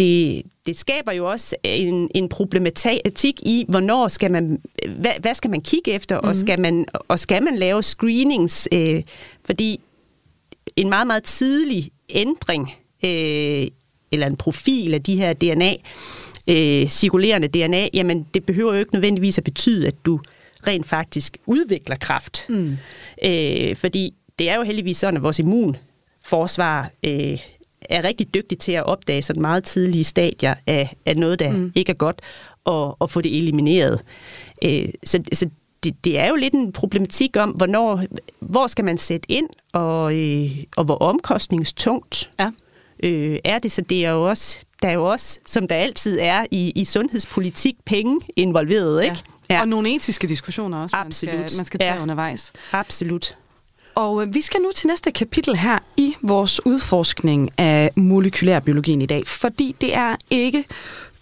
[0.00, 4.60] det, det skaber jo også en, en problematik i, hvornår skal man,
[4.98, 6.28] hvad, hvad skal man kigge efter, mm-hmm.
[6.28, 6.40] og, mhm.
[6.40, 9.02] skal man, og skal man lave screenings, øh,
[9.44, 9.80] fordi
[10.76, 12.70] en meget, meget tidlig ændring,
[13.04, 13.66] øh,
[14.12, 15.74] eller en profil af de her DNA,
[16.46, 20.20] øh, cirkulerende DNA, jamen det behøver jo ikke nødvendigvis at betyde, at du
[20.66, 22.46] rent faktisk udvikler kraft.
[22.48, 22.76] Mm.
[23.24, 27.38] Øh, fordi det er jo heldigvis sådan, at vores immunforsvar øh,
[27.82, 31.72] er rigtig dygtig til at opdage sådan meget tidlige stadier af, af noget, der mm.
[31.74, 32.20] ikke er godt,
[32.64, 34.00] og, og få det elimineret.
[34.64, 35.48] Øh, så så
[35.82, 38.04] det, det er jo lidt en problematik om, hvornår,
[38.40, 42.50] hvor skal man sætte ind, og, øh, og hvor omkostningstungt ja.
[43.02, 43.72] øh, er det.
[43.72, 46.84] Så det er jo også, der er jo også, som der altid er i, i
[46.84, 49.16] sundhedspolitik, penge involveret, ikke?
[49.50, 49.54] Ja.
[49.54, 49.60] Ja.
[49.60, 51.34] Og nogle etiske diskussioner også, Absolut.
[51.34, 52.02] man skal, man skal tage ja.
[52.02, 52.52] undervejs.
[52.72, 53.36] Absolut.
[53.94, 59.06] Og øh, vi skal nu til næste kapitel her i vores udforskning af molekylærbiologien i
[59.06, 60.64] dag, fordi det er ikke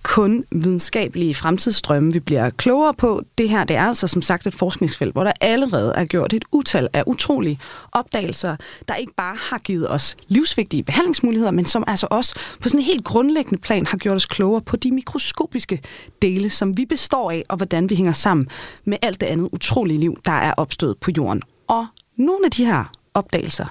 [0.03, 3.23] kun videnskabelige fremtidsstrømme, vi bliver klogere på.
[3.39, 6.45] Det her det er altså som sagt et forskningsfelt, hvor der allerede er gjort et
[6.53, 7.61] utal af utrolige
[7.93, 8.57] opdagelser,
[8.89, 12.87] der ikke bare har givet os livsvigtige behandlingsmuligheder, men som altså også på sådan en
[12.87, 15.83] helt grundlæggende plan har gjort os klogere på de mikroskopiske
[16.23, 18.49] dele, som vi består af, og hvordan vi hænger sammen
[18.85, 21.43] med alt det andet utrolige liv, der er opstået på jorden.
[21.69, 21.87] Og
[22.19, 23.67] nogle af de her opdagelser,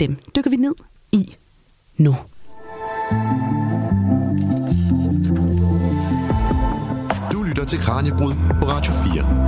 [0.00, 0.74] dem dykker vi ned
[1.12, 1.36] i
[1.96, 2.14] nu.
[7.32, 9.42] Du lytter til Kranjebrud på Radio 4.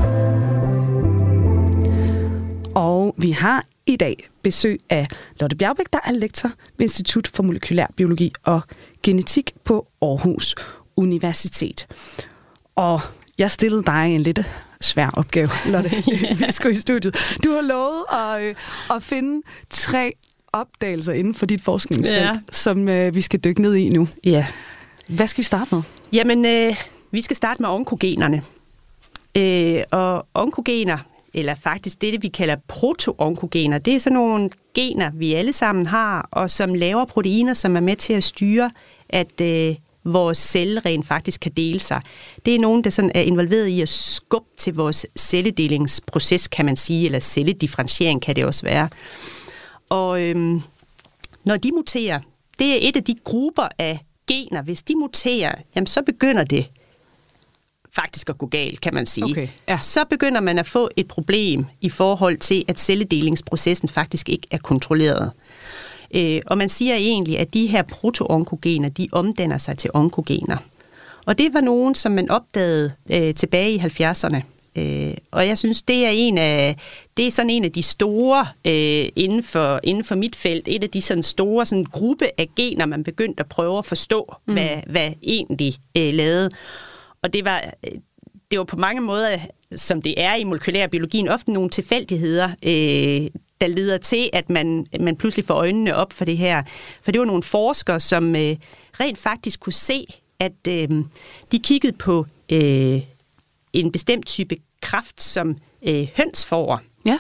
[2.75, 5.09] Og vi har i dag besøg af
[5.41, 8.61] Lotte Bjergbæk, der er lektor ved Institut for Molekylær Biologi og
[9.03, 10.55] Genetik på Aarhus
[10.97, 11.87] Universitet.
[12.75, 13.01] Og
[13.39, 14.41] jeg stillede dig en lidt
[14.85, 15.91] svær opgave, Lotte.
[16.47, 17.39] Vi skal i studiet.
[17.45, 18.55] Du har lovet at, øh,
[18.97, 20.13] at finde tre
[20.53, 22.33] opdagelser inden for dit forskningsfelt, ja.
[22.53, 24.09] som øh, vi skal dykke ned i nu.
[24.25, 24.47] Ja.
[25.07, 25.83] Hvad skal vi starte med?
[26.13, 26.77] Jamen, øh,
[27.11, 28.43] vi skal starte med onkogenerne.
[29.37, 30.99] Øh, og onkogener,
[31.35, 36.29] eller faktisk det, vi kalder proto-onkogener, det er sådan nogle gener, vi alle sammen har,
[36.31, 38.71] og som laver proteiner, som er med til at styre,
[39.09, 42.01] at øh, vores celle rent faktisk kan dele sig.
[42.45, 46.77] Det er nogen, der sådan er involveret i at skubbe til vores celledelingsproces, kan man
[46.77, 48.89] sige, eller celledifferentiering kan det også være.
[49.89, 50.63] Og øhm,
[51.45, 52.21] når de muterer,
[52.59, 54.63] det er et af de grupper af gener.
[54.63, 56.67] Hvis de muterer, jamen så begynder det
[57.93, 59.25] faktisk at gå galt, kan man sige.
[59.25, 59.79] Okay, ja.
[59.83, 64.59] Så begynder man at få et problem i forhold til, at celledelingsprocessen faktisk ikke er
[64.59, 65.33] kontrolleret.
[66.15, 70.57] Øh, og man siger egentlig, at de her proto-onkogener, de omdanner sig til onkogener.
[71.27, 74.43] Og det var nogen, som man opdagede øh, tilbage i 70'erne.
[74.77, 76.77] Øh, og jeg synes, det er en af
[77.17, 80.85] det er sådan en af de store øh, inden, for, inden for mit felt, et
[80.85, 84.53] af de sådan store sådan gruppe af gener, man begyndte at prøve at forstå, mm.
[84.53, 86.51] hvad, hvad egentlig øh, lavede.
[87.23, 87.99] Og det var, øh,
[88.51, 89.39] det var på mange måder,
[89.77, 94.87] som det er i molekylær biologien, ofte nogle tilfældigheder, øh, der leder til, at man,
[95.01, 96.63] man pludselig får øjnene op for det her.
[97.03, 98.57] For det var nogle forskere, som øh,
[99.01, 100.07] rent faktisk kunne se,
[100.39, 100.89] at øh,
[101.53, 103.01] de kiggede på øh,
[103.73, 105.57] en bestemt type kraft, som
[105.89, 106.81] øh, høns får.
[107.07, 107.19] Ja.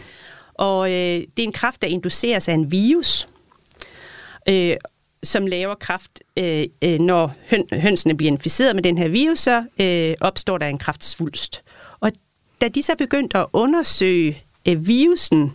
[0.55, 3.29] Og øh, det er en kraft, der induceres af en virus,
[4.49, 4.77] øh,
[5.23, 9.65] som laver kraft, øh, øh, når høn, hønsene bliver inficeret med den her virus, så
[9.81, 11.63] øh, opstår der en kraftsvulst.
[12.01, 12.13] Og
[12.61, 15.53] da de så begyndte at undersøge øh, virusen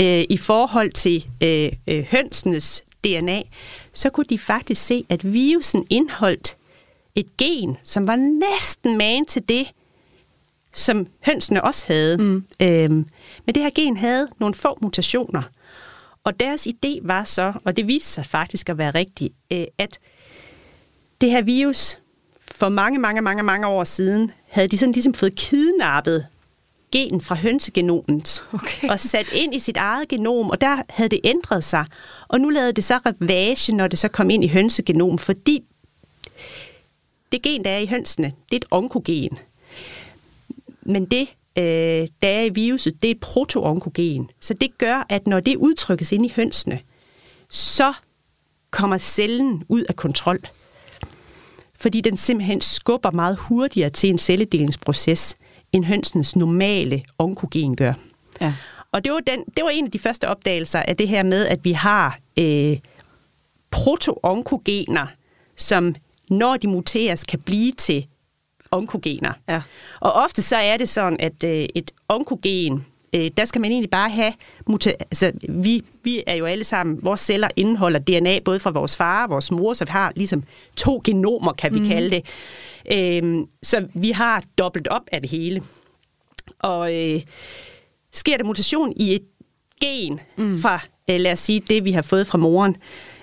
[0.00, 3.42] øh, i forhold til øh, øh, hønsenes DNA,
[3.92, 6.56] så kunne de faktisk se, at virusen indeholdt
[7.14, 9.72] et gen, som var næsten man til det,
[10.72, 12.16] som hønsene også havde.
[12.16, 12.44] Mm.
[12.62, 13.06] Øhm,
[13.46, 15.42] men det her gen havde nogle få mutationer.
[16.24, 19.98] Og deres idé var så, og det viste sig faktisk at være rigtigt, øh, at
[21.20, 21.98] det her virus
[22.50, 26.26] for mange, mange, mange, mange år siden, havde de sådan ligesom fået kidnappet
[26.92, 28.88] gen fra hønsegenomet okay.
[28.88, 31.86] og sat ind i sit eget genom, og der havde det ændret sig.
[32.28, 35.64] Og nu lavede det så ravage, når det så kom ind i hønsegenom, fordi
[37.32, 39.38] det gen, der er i hønsene, det er et onkogen.
[40.82, 44.30] Men det, øh, der er i viruset, det er et proto-onkogen.
[44.40, 46.80] Så det gør, at når det udtrykkes ind i hønsene,
[47.48, 47.92] så
[48.70, 50.40] kommer cellen ud af kontrol.
[51.74, 55.36] Fordi den simpelthen skubber meget hurtigere til en celledelingsproces,
[55.72, 57.92] end hønsens normale onkogen gør.
[58.40, 58.54] Ja.
[58.92, 61.46] Og det var, den, det var en af de første opdagelser af det her med,
[61.46, 62.78] at vi har øh,
[63.70, 65.06] proto-onkogener,
[65.56, 65.94] som
[66.30, 68.06] når de muteres, kan blive til
[68.70, 69.32] onkogener.
[69.48, 69.62] Ja.
[70.00, 73.90] Og ofte så er det sådan, at øh, et onkogen, øh, der skal man egentlig
[73.90, 74.32] bare have...
[74.70, 76.98] Muta- altså, vi, vi er jo alle sammen...
[77.02, 80.42] Vores celler indeholder DNA både fra vores far og vores mor, så vi har ligesom
[80.76, 81.86] to genomer, kan vi mm.
[81.86, 82.24] kalde det.
[82.92, 85.62] Øh, så vi har dobbelt op af det hele.
[86.58, 87.20] Og øh,
[88.12, 89.22] sker der mutation i et
[89.80, 90.58] gen mm.
[90.58, 92.76] fra, øh, lad os sige, det vi har fået fra moren,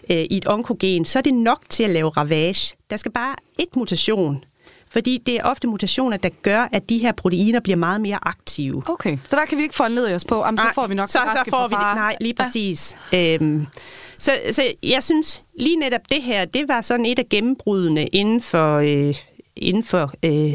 [0.09, 2.75] øh, i et onkogen, så er det nok til at lave ravage.
[2.89, 4.43] Der skal bare et mutation,
[4.89, 8.83] fordi det er ofte mutationer, der gør, at de her proteiner bliver meget mere aktive.
[8.89, 11.19] Okay, så der kan vi ikke foranlede os på, Jamen, så får vi nok så,
[11.31, 11.81] så får vi det.
[11.81, 12.97] Nej, lige præcis.
[13.13, 13.33] Ja.
[13.33, 13.67] Øhm,
[14.17, 18.41] så, så jeg synes lige netop det her, det var sådan et af gennembrudene inden
[18.41, 19.15] for, øh,
[19.55, 20.53] inden for øh,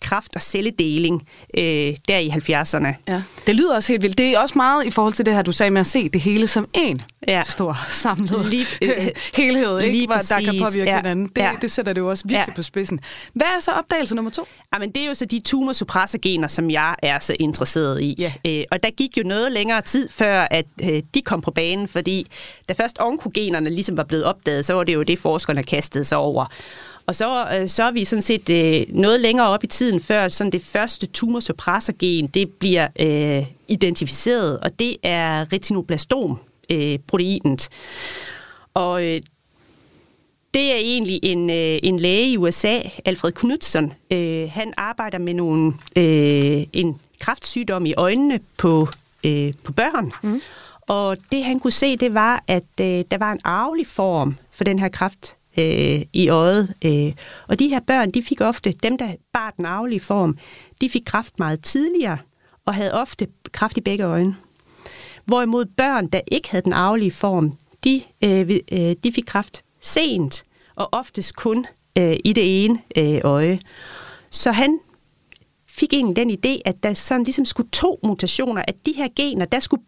[0.00, 2.94] kraft og celledeling øh, der i 70'erne.
[3.08, 3.22] Ja.
[3.46, 4.18] Det lyder også helt vildt.
[4.18, 6.20] Det er også meget i forhold til det her, du sagde med at se det
[6.20, 7.42] hele som en ja.
[7.42, 9.92] stor samlet lige, øh, helhed, ikke?
[9.92, 10.96] Lige Hvor der kan påvirke ja.
[10.96, 11.26] hinanden.
[11.26, 11.52] Det, ja.
[11.62, 12.54] det sætter det jo også virkelig ja.
[12.56, 13.00] på spidsen.
[13.34, 14.46] Hvad er så opdagelse nummer to?
[14.74, 18.16] Jamen, det er jo så de tumorsupressorgener, som jeg er så interesseret i.
[18.18, 18.32] Ja.
[18.46, 21.88] Øh, og der gik jo noget længere tid, før at øh, de kom på banen,
[21.88, 22.26] fordi
[22.68, 26.18] da først onkogenerne ligesom var blevet opdaget, så var det jo det, forskerne kastede sig
[26.18, 26.46] over.
[27.10, 30.28] Og så, øh, så er vi sådan set øh, noget længere op i tiden, før
[30.28, 37.68] sådan det første tumorsuppressorgen det bliver øh, identificeret, og det er retinoblastom-proteinet.
[38.74, 39.20] Og øh,
[40.54, 43.92] det er egentlig en, øh, en læge i USA, Alfred Knudsen.
[44.10, 48.88] Øh, han arbejder med nogle, øh, en kræftsygdom i øjnene på,
[49.24, 50.12] øh, på børn.
[50.22, 50.40] Mm.
[50.80, 54.64] Og det han kunne se, det var, at øh, der var en arvelig form for
[54.64, 56.74] den her kræft øh, i øjet.
[56.84, 57.12] Øh.
[57.48, 60.38] Og de her børn, de fik ofte, dem der bar den arvelige form,
[60.80, 62.18] de fik kraft meget tidligere
[62.66, 64.36] og havde ofte kraft i begge øjne.
[65.24, 67.52] Hvorimod børn, der ikke havde den arvelige form,
[67.84, 71.66] de, øh, øh, de fik kraft sent, og oftest kun
[71.98, 73.60] øh, i det ene øh, øje.
[74.30, 74.78] Så han
[75.68, 79.44] fik egentlig den idé, at der sådan ligesom skulle to mutationer, at de her gener,
[79.44, 79.82] der skulle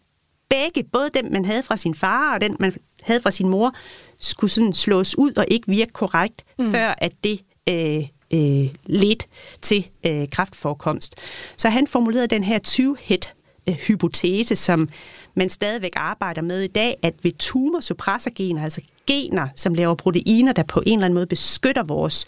[0.51, 3.75] begge, både dem, man havde fra sin far og den, man havde fra sin mor,
[4.23, 6.71] skulle sådan slås ud og ikke virke korrekt, mm.
[6.71, 9.27] før at det øh, øh, ledte
[9.63, 11.15] til øh, kraftforekomst.
[11.57, 14.89] Så han formulerede den her 20-hit-hypotese, som
[15.35, 20.63] man stadigvæk arbejder med i dag, at ved tumorsuppressorgener, altså gener, som laver proteiner, der
[20.63, 22.27] på en eller anden måde beskytter vores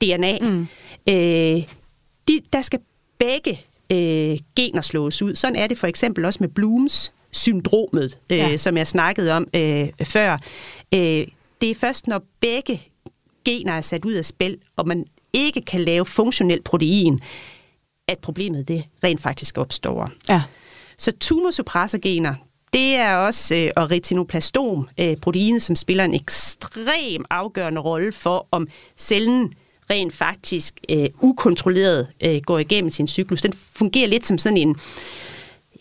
[0.00, 0.66] DNA, mm.
[1.08, 1.62] øh,
[2.28, 2.80] de, der skal
[3.18, 3.60] begge
[3.92, 5.34] øh, gener slås ud.
[5.34, 8.56] Sådan er det for eksempel også med Blooms syndromet, øh, ja.
[8.56, 10.38] som jeg snakkede om øh, før.
[10.94, 11.26] Øh,
[11.60, 12.82] det er først, når begge
[13.44, 17.20] gener er sat ud af spil, og man ikke kan lave funktionel protein,
[18.08, 20.10] at problemet det rent faktisk opstår.
[20.28, 20.42] Ja.
[20.98, 22.34] Så tumorsuppressorgener,
[22.72, 28.48] det er også, øh, og retinoplastom, øh, proteinet, som spiller en ekstrem afgørende rolle for,
[28.50, 29.52] om cellen
[29.90, 33.42] rent faktisk øh, ukontrolleret øh, går igennem sin cyklus.
[33.42, 34.76] Den fungerer lidt som sådan en,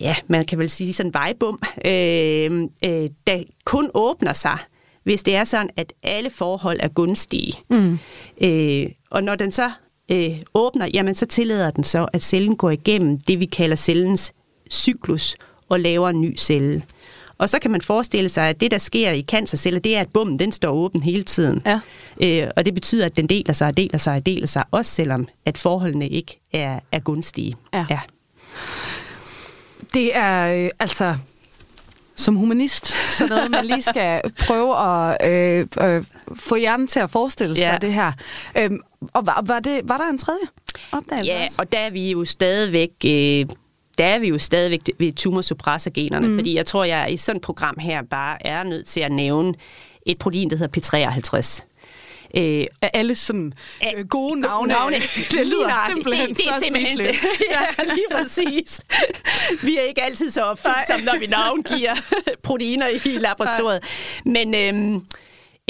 [0.02, 4.58] ja, man kan vel sige sådan en vejbum, øh, øh, der kun åbner sig,
[5.04, 7.54] hvis det er sådan, at alle forhold er gunstige.
[7.70, 8.00] Mm.
[8.42, 9.72] Øh, og når den så
[10.12, 14.34] øh, åbner, jamen så tillader den så, at cellen går igennem det, vi kalder cellens
[14.72, 15.36] cyklus
[15.70, 16.84] og laver en ny celle.
[17.38, 20.10] Og så kan man forestille sig, at det, der sker i cancerceller, det er, at
[20.14, 21.62] bommen den står åben hele tiden.
[21.66, 21.80] Ja.
[22.24, 24.92] Øh, og det betyder, at den deler sig og deler sig og deler sig, også
[24.92, 27.56] selvom at forholdene ikke er, er gunstige.
[27.74, 27.86] Ja.
[27.90, 28.00] ja.
[29.94, 31.16] Det er øh, altså
[32.16, 36.04] som humanist, så noget, man lige skal prøve at øh, øh,
[36.36, 37.78] få hjernen til at forestille sig ja.
[37.88, 38.12] det her.
[38.58, 38.80] Øhm,
[39.14, 40.42] og var, var, det, var der en tredje
[40.92, 41.34] opdagelse?
[41.34, 42.92] Ja, og der er vi jo stadigvæk...
[43.06, 43.46] Øh,
[43.98, 46.36] der er vi jo stadigvæk ved tumorsuppressorgenerne, mm.
[46.36, 49.54] fordi jeg tror, jeg i sådan et program her bare er nødt til at nævne
[50.06, 51.71] et protein, der hedder P53.
[52.38, 53.54] Øh, alle sådan
[53.98, 54.67] øh, gode navne?
[54.67, 54.96] navne.
[55.32, 57.00] Det lyder simpelthen det, det er så simpelthen,
[57.52, 58.82] Ja, lige præcis.
[59.63, 61.96] Vi er ikke altid så opfindsomme, når vi navngiver
[62.44, 63.84] proteiner i laboratoriet.
[64.26, 64.46] Nej.
[64.46, 64.96] Men øhm,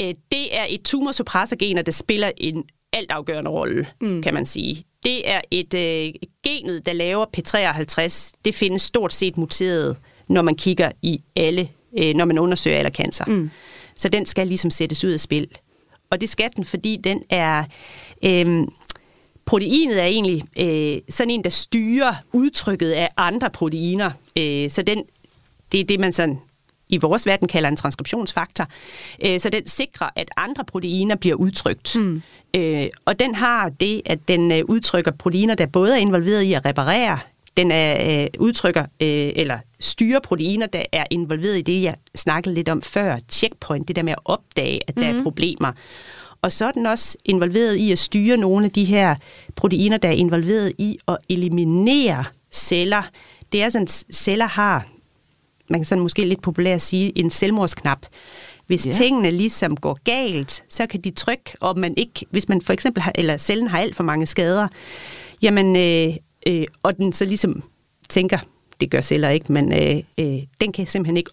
[0.02, 4.22] øh, det er et tumorsuppressorgener, der spiller en altafgørende rolle, mm.
[4.22, 4.84] kan man sige.
[5.02, 6.12] Det er et øh,
[6.44, 8.32] genet, der laver P53.
[8.44, 9.96] Det findes stort set muteret,
[10.28, 13.24] når man kigger i alle, øh, når man undersøger alle cancer.
[13.24, 13.50] Mm.
[13.96, 15.48] Så den skal ligesom sættes ud af spil.
[16.12, 17.64] Og det skal den, fordi den er...
[18.24, 18.66] Øh,
[19.44, 24.10] proteinet er egentlig øh, sådan en, der styrer udtrykket af andre proteiner.
[24.38, 25.02] Øh, så den,
[25.72, 26.38] det er det, man sådan
[26.88, 28.66] i vores verden kalder en transkriptionsfaktor.
[29.24, 31.96] Øh, så den sikrer, at andre proteiner bliver udtrykt.
[31.96, 32.22] Mm.
[32.56, 36.52] Øh, og den har det, at den øh, udtrykker proteiner, der både er involveret i
[36.52, 37.18] at reparere,
[37.56, 42.82] den er, udtrykker eller styrer proteiner, der er involveret i det, jeg snakkede lidt om
[42.82, 45.06] før, checkpoint, det der med at opdage, at der mm.
[45.06, 45.24] er mm-hmm.
[45.24, 45.72] problemer.
[46.42, 49.14] Og så er den også involveret i at styre nogle af de her
[49.56, 53.02] proteiner, der er involveret i at eliminere celler.
[53.52, 54.86] Det er sådan, at celler har
[55.72, 58.06] man kan sådan måske lidt populært sige, en selvmordsknap.
[58.66, 58.94] Hvis yeah.
[58.94, 63.02] tingene ligesom går galt, så kan de trykke, og man ikke, hvis man for eksempel
[63.02, 64.68] har, eller cellen har alt for mange skader,
[65.42, 67.62] jamen, øh, øh, og den så ligesom
[68.08, 68.38] tænker,
[68.80, 71.30] det gør celler ikke, men øh, øh, den kan simpelthen ikke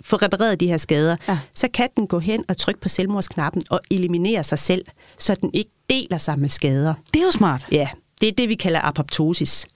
[0.00, 1.38] få repareret de her skader, ja.
[1.54, 4.84] så kan den gå hen og trykke på selvmordsknappen og eliminere sig selv,
[5.18, 6.94] så den ikke deler sig med skader.
[7.14, 7.66] Det er jo smart.
[7.72, 7.88] Ja,
[8.20, 9.66] det er det, vi kalder apoptosis.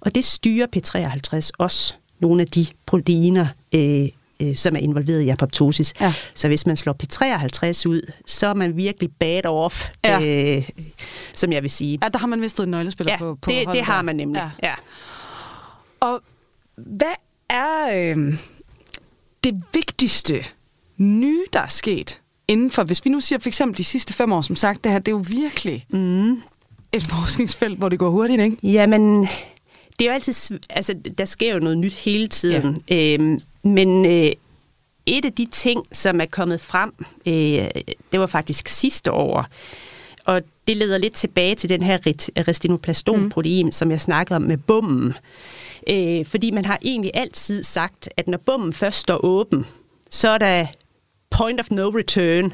[0.00, 4.08] Og det styrer P53 også nogle af de proteiner, øh,
[4.42, 5.94] øh, som er involveret i apoptosis.
[6.00, 6.14] Ja.
[6.34, 10.56] Så hvis man slår P53 ud, så er man virkelig bad off, ja.
[10.56, 10.68] øh,
[11.32, 11.98] som jeg vil sige.
[12.02, 14.50] Ja, der har man mistet en nøglespiller ja, på, på det, det har man nemlig.
[14.62, 14.68] Ja.
[14.68, 14.74] ja.
[16.00, 16.20] Og
[16.76, 17.14] hvad
[17.50, 18.34] er øh,
[19.44, 20.44] det vigtigste
[20.96, 24.32] nye, der er sket inden for, hvis vi nu siger for eksempel de sidste fem
[24.32, 26.32] år, som sagt, det her, det er jo virkelig mm.
[26.92, 28.56] et forskningsfelt, hvor det går hurtigt, ikke?
[28.62, 29.28] Jamen,
[29.98, 33.14] det er jo altid, altså der sker jo noget nyt hele tiden, ja.
[33.14, 34.32] øhm, men øh,
[35.06, 36.92] et af de ting, som er kommet frem,
[37.26, 37.68] øh,
[38.12, 39.46] det var faktisk sidste år,
[40.24, 41.98] og det leder lidt tilbage til den her
[42.48, 43.72] retinoplastomprotein, mm.
[43.72, 45.14] som jeg snakkede om med bommen.
[45.88, 49.66] Øh, fordi man har egentlig altid sagt, at når bommen først står åben,
[50.10, 50.66] så er der
[51.30, 52.52] point of no return.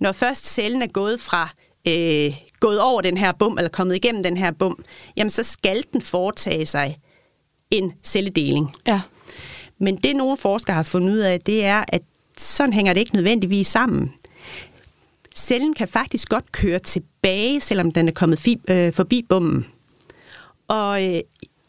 [0.00, 1.48] Når først cellen er gået fra
[1.88, 4.84] øh, gået over den her bum, eller kommet igennem den her bum,
[5.16, 6.98] jamen så skal den foretage sig
[7.70, 8.74] en celledeling.
[8.86, 9.00] Ja.
[9.78, 12.02] Men det nogle forskere har fundet ud af, det er, at
[12.36, 14.12] sådan hænger det ikke nødvendigvis sammen.
[15.36, 19.66] Cellen kan faktisk godt køre tilbage, selvom den er kommet fi, øh, forbi bummen.
[20.68, 21.20] Og øh,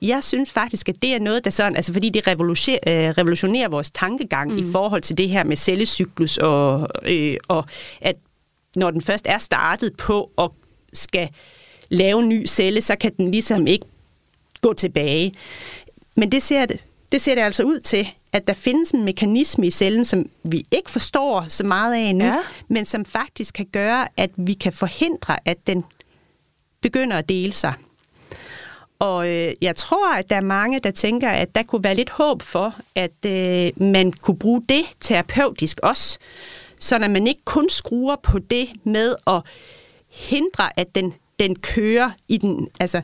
[0.01, 3.69] jeg synes faktisk, at det er noget, der sådan, altså fordi det revolutionerer, øh, revolutionerer
[3.69, 4.57] vores tankegang mm.
[4.57, 7.65] i forhold til det her med cellecyklus, og, øh, og
[8.01, 8.15] at
[8.75, 10.49] når den først er startet på at
[10.93, 11.29] skal
[11.89, 13.85] lave en ny celle, så kan den ligesom ikke
[14.61, 15.33] gå tilbage.
[16.15, 16.65] Men det ser
[17.11, 20.65] det, ser det altså ud til, at der findes en mekanisme i cellen, som vi
[20.71, 22.37] ikke forstår så meget af nu, ja.
[22.67, 25.83] men som faktisk kan gøre, at vi kan forhindre, at den
[26.81, 27.73] begynder at dele sig.
[28.99, 32.09] Og øh, jeg tror, at der er mange, der tænker, at der kunne være lidt
[32.09, 36.17] håb for, at øh, man kunne bruge det terapeutisk også,
[36.79, 39.41] så at man ikke kun skruer på det med at
[40.09, 43.01] hindre, at den, den kører i den, altså,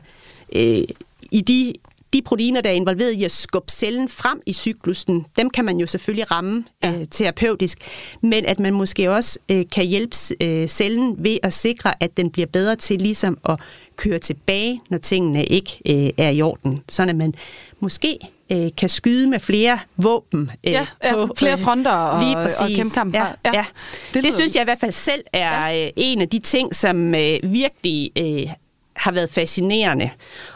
[0.52, 0.82] øh,
[1.30, 1.74] i de
[2.16, 5.78] de proteiner, der er involveret i at skubbe cellen frem i cyklusen, dem kan man
[5.78, 6.92] jo selvfølgelig ramme ja.
[6.92, 7.78] øh, terapeutisk,
[8.22, 12.30] men at man måske også øh, kan hjælpe øh, cellen ved at sikre, at den
[12.30, 13.60] bliver bedre til ligesom at
[13.96, 16.82] køre tilbage, når tingene ikke øh, er i orden.
[16.88, 17.34] Sådan at man
[17.80, 18.18] måske
[18.52, 20.50] øh, kan skyde med flere våben.
[20.66, 22.60] Øh, ja, på, flere fronter og, lige præcis.
[22.60, 23.14] og kæmpe kamp.
[23.14, 23.50] Ja, ja.
[23.52, 23.64] Ja.
[24.14, 25.86] Det, det synes jeg i hvert fald selv er ja.
[25.86, 28.46] øh, en af de ting, som øh, virkelig øh,
[28.96, 30.10] har været fascinerende.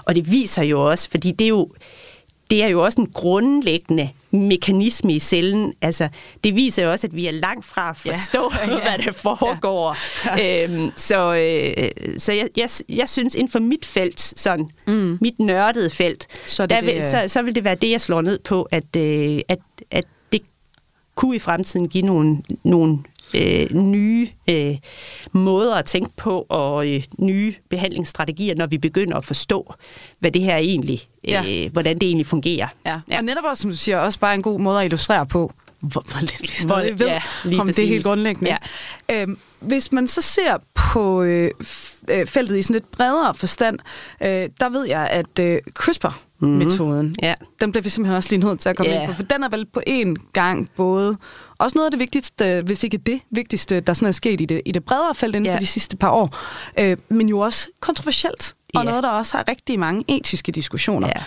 [0.04, 1.72] Og det viser jo også, fordi det er jo,
[2.50, 5.72] det er jo også en grundlæggende mekanisme i cellen.
[5.82, 6.08] Altså,
[6.44, 8.70] det viser jo også, at vi er langt fra at forstå, ja.
[8.74, 8.80] Ja.
[8.80, 9.96] hvad der foregår.
[10.38, 10.64] Ja.
[10.64, 15.18] Øhm, så øh, så jeg, jeg, jeg synes, inden for mit felt, sådan, mm.
[15.20, 18.00] mit nørdede felt, så, det der vil, det, så, så vil det være det, jeg
[18.00, 19.58] slår ned på, at, øh, at,
[19.90, 20.42] at det
[21.14, 22.98] kunne i fremtiden give nogle, nogle
[23.34, 24.76] øh, nye øh,
[25.32, 29.74] måder at tænke på og øh, nye behandlingsstrategier, når vi begynder at forstå,
[30.18, 31.44] hvad det her egentlig, ja.
[31.48, 32.68] øh, hvordan det egentlig fungerer.
[32.86, 33.00] Ja.
[33.10, 33.18] ja.
[33.18, 36.04] Og netop også, som du siger, også bare en god måde at illustrere på, hvor,
[36.10, 37.22] hvor lidt vi stadig ved ja,
[37.60, 37.76] om præcis.
[37.76, 38.56] det er helt grundlæggende.
[39.08, 39.22] Ja.
[39.22, 41.50] Øhm, hvis man så ser på øh,
[42.08, 43.78] øh, feltet i sådan lidt bredere forstand,
[44.22, 47.14] øh, der ved jeg, at øh, CRISPR-metoden, mm-hmm.
[47.22, 47.34] ja.
[47.60, 49.02] den bliver vi simpelthen også lige nødt til at komme yeah.
[49.02, 51.16] ind på, for den er vel på en gang både
[51.58, 54.62] også noget af det vigtigste, hvis ikke det vigtigste, der sådan er sket i det,
[54.66, 55.56] i det bredere felt inden yeah.
[55.56, 56.36] for de sidste par år,
[56.78, 58.86] øh, men jo også kontroversielt, og yeah.
[58.86, 61.08] noget, der også har rigtig mange etiske diskussioner.
[61.08, 61.22] Yeah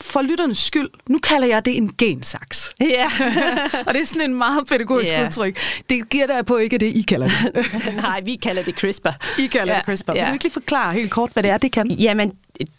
[0.00, 2.74] for lytternes skyld, nu kalder jeg det en gensaks.
[2.80, 3.04] Ja.
[3.86, 5.22] og det er sådan en meget pædagogisk yeah.
[5.22, 5.58] udtryk.
[5.90, 7.64] Det giver der på ikke det, I kalder det.
[8.02, 9.40] Nej, vi kalder det CRISPR.
[9.40, 9.78] I kalder ja.
[9.78, 10.12] det CRISPR.
[10.12, 11.90] Vil du ikke lige forklare helt kort, hvad det er, det kan?
[11.90, 12.32] Jamen,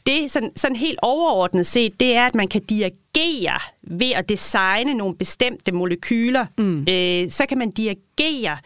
[0.06, 4.94] det sådan, sådan helt overordnet set, det er, at man kan dirigere ved at designe
[4.94, 6.46] nogle bestemte molekyler.
[6.58, 6.86] Mm.
[6.90, 8.58] Øh, så kan man dirigere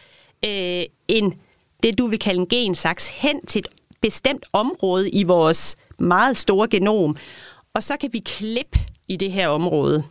[0.44, 1.34] øh, en,
[1.82, 3.66] det, du vil kalde en gensaks hen til et
[4.00, 7.16] bestemt område i vores meget store genom
[7.74, 10.04] og så kan vi klippe i det her område.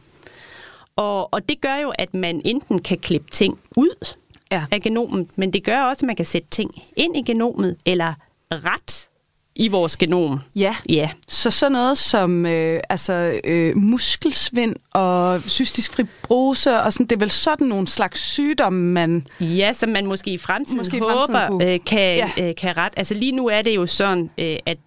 [0.96, 4.16] Og, og det gør jo, at man enten kan klippe ting ud
[4.52, 4.66] ja.
[4.72, 8.14] af genomet, men det gør også, at man kan sætte ting ind i genomet, eller
[8.52, 9.09] ret
[9.60, 10.40] i vores genom.
[10.56, 10.76] Ja.
[10.90, 11.10] ja.
[11.28, 17.20] Så sådan noget som øh, altså, øh, muskelsvind og cystisk fibrose, og sådan, det er
[17.20, 19.28] vel sådan nogle slags sygdomme, man...
[19.40, 21.74] Ja, som man måske i fremtiden måske i fremtiden håber kunne.
[21.74, 22.50] øh, kan, ja.
[22.50, 22.94] øh, kan ret.
[22.98, 24.78] Altså lige nu er det jo sådan, øh, at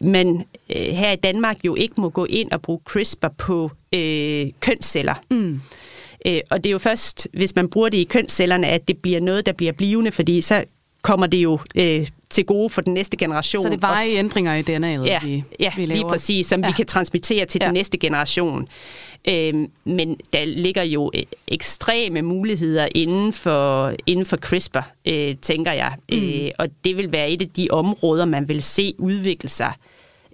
[0.00, 0.44] man
[0.76, 5.14] øh, her i Danmark jo ikke må gå ind og bruge CRISPR på øh, kønsceller.
[5.30, 5.60] Mm.
[6.26, 9.20] Øh, og det er jo først, hvis man bruger det i kønscellerne, at det bliver
[9.20, 10.64] noget, der bliver blivende, fordi så
[11.02, 13.62] kommer det jo øh, til gode for den næste generation.
[13.62, 15.94] Så det var i ændringer i DNA'et, ja, vi, ja, vi laver.
[15.94, 16.66] lige præcis, som ja.
[16.66, 17.66] vi kan transmittere til ja.
[17.66, 18.68] den næste generation.
[19.28, 25.72] Øh, men der ligger jo øh, ekstreme muligheder inden for, inden for CRISPR, øh, tænker
[25.72, 25.94] jeg.
[26.12, 26.18] Mm.
[26.18, 29.72] Øh, og det vil være et af de områder, man vil se udvikle sig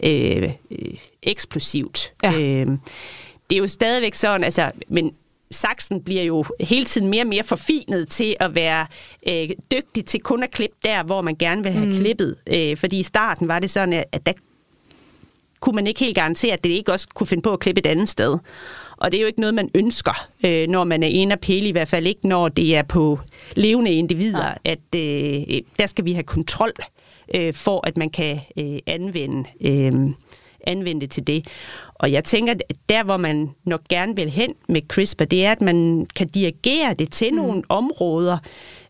[0.02, 2.12] øh, øh, eksplosivt.
[2.22, 2.32] Ja.
[2.32, 2.66] Øh,
[3.50, 5.12] det er jo stadigvæk sådan, altså, men
[5.50, 8.86] saksen bliver jo hele tiden mere og mere forfinet til at være
[9.28, 11.92] øh, dygtig til kun at klippe der, hvor man gerne vil have mm.
[11.92, 12.36] klippet.
[12.46, 14.32] Øh, fordi i starten var det sådan, at der
[15.60, 17.86] kunne man ikke helt garantere, at det ikke også kunne finde på at klippe et
[17.86, 18.38] andet sted.
[18.96, 21.68] Og det er jo ikke noget, man ønsker, øh, når man er en af pæle,
[21.68, 23.18] i hvert fald ikke når det er på
[23.56, 24.72] levende individer, ja.
[24.72, 26.72] at øh, der skal vi have kontrol
[27.34, 29.92] øh, for at man kan øh, anvende, øh,
[30.66, 31.46] anvende det til det.
[31.94, 35.52] Og jeg tænker, at der hvor man nok gerne vil hen med CRISPR, det er,
[35.52, 37.36] at man kan dirigere det til mm.
[37.36, 38.38] nogle områder,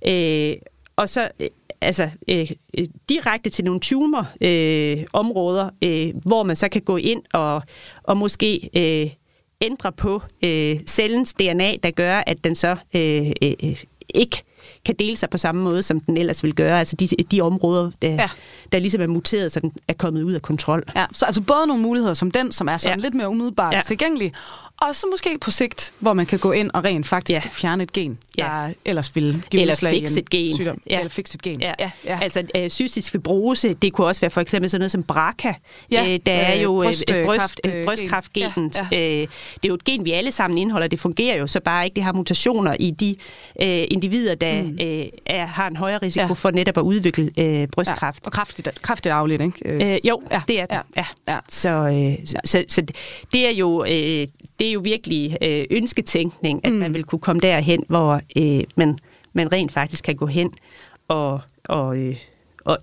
[0.08, 0.56] øh,
[0.96, 1.48] og så øh,
[1.80, 6.96] altså, øh, øh, direkte til nogle tumorområder, øh, områder, øh, hvor man så kan gå
[6.96, 7.62] ind og,
[8.02, 9.10] og måske øh,
[9.60, 13.76] ændre på øh, cellens DNA, der gør, at den så øh, øh,
[14.14, 14.42] ikke
[14.84, 16.78] kan dele sig på samme måde, som den ellers vil gøre.
[16.78, 18.28] Altså de, de områder, der, ja.
[18.72, 20.82] der ligesom er muteret, så den er kommet ud af kontrol.
[20.96, 23.02] Ja, så altså både nogle muligheder som den, som er sådan ja.
[23.02, 23.82] lidt mere umiddelbart ja.
[23.86, 24.32] tilgængelig,
[24.80, 27.48] og så måske på sigt, hvor man kan gå ind og rent faktisk ja.
[27.52, 28.72] fjerne et gen, der ja.
[28.84, 30.54] ellers ville give eller fikse et gen.
[30.54, 30.80] Sygdom.
[30.90, 30.98] Ja.
[30.98, 31.60] Eller fikse et gen.
[31.60, 31.72] Ja.
[31.78, 31.90] Ja.
[32.04, 32.18] Ja.
[32.22, 35.52] Altså øh, cystisk fibrose, det kunne også være for eksempel sådan noget som BRCA.
[35.90, 36.12] Ja.
[36.12, 38.82] Øh, der er øh, jo bryst, øh, bryst, øh, brystkraftgenet.
[38.92, 38.98] Ja.
[38.98, 39.12] Ja.
[39.12, 40.88] Øh, det er jo et gen, vi alle sammen indeholder.
[40.88, 41.94] Det fungerer jo så bare ikke.
[41.94, 43.16] Det har mutationer i de
[43.62, 44.78] øh, individer, der mm.
[44.82, 46.32] øh, er, har en højere risiko ja.
[46.32, 48.20] for netop at udvikle øh, brystkræft.
[48.22, 48.26] Ja.
[48.26, 49.92] Og kraftigt, kraftigt afledt, ikke?
[49.94, 50.42] Øh, jo, ja.
[50.48, 50.74] det er det.
[50.74, 50.80] Ja.
[50.96, 51.06] Ja.
[51.28, 51.38] Ja.
[51.48, 52.82] Så, øh, så, så, så
[53.32, 53.84] det er jo...
[53.84, 54.26] Øh,
[54.58, 56.78] det er jo virkelig øh, ønsketænkning, at mm.
[56.78, 58.98] man vil kunne komme derhen, hvor øh, man,
[59.32, 60.52] man rent faktisk kan gå hen
[61.08, 62.16] og, og, øh,
[62.64, 62.78] og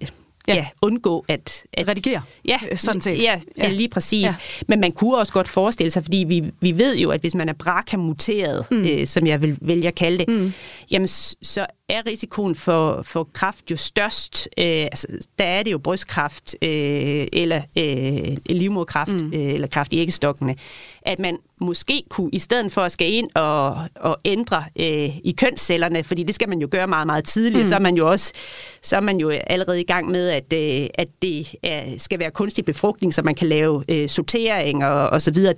[0.48, 0.56] ja.
[0.56, 1.88] ja, undgå at, at...
[1.88, 3.22] Redigere, ja, sådan set.
[3.22, 3.70] Ja, ja.
[3.70, 4.24] lige præcis.
[4.24, 4.36] Ja.
[4.68, 7.50] Men man kunne også godt forestille sig, fordi vi, vi ved jo, at hvis man
[7.50, 8.84] er BRCA-muteret, mm.
[8.84, 10.54] øh, som jeg vil vælge at kalde det, mm.
[10.92, 14.48] jamen så er risikoen for, for kraft jo størst.
[14.58, 15.08] Øh, altså,
[15.40, 19.34] der er det jo brystkræft øh, eller øh, livmoderkræft mm.
[19.34, 20.56] øh, eller kræft i æggestokkene.
[21.02, 25.36] At man måske kunne, i stedet for at skal ind og, og ændre øh, i
[25.38, 27.70] kønscellerne, fordi det skal man jo gøre meget, meget tidligt, mm.
[27.70, 28.34] så er man jo også
[28.82, 32.32] så er man jo allerede i gang med, at, øh, at det er, skal være
[32.32, 35.54] kunstig befrugtning, så man kan lave øh, sortering og, og så videre.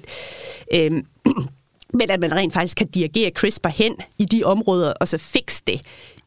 [0.73, 0.91] Øh,
[1.99, 5.63] men at man rent faktisk kan dirigere CRISPR hen i de områder, og så fikse
[5.67, 5.81] det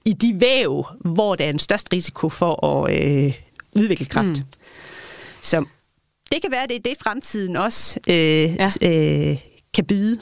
[0.05, 3.35] i de væv, hvor der er en størst risiko for at øh,
[3.77, 4.29] udvikle kræft.
[4.29, 4.45] Mm.
[5.43, 5.65] Så
[6.33, 8.69] det kan være, det er det, fremtiden også øh, ja.
[8.83, 9.39] øh,
[9.75, 10.19] kan byde.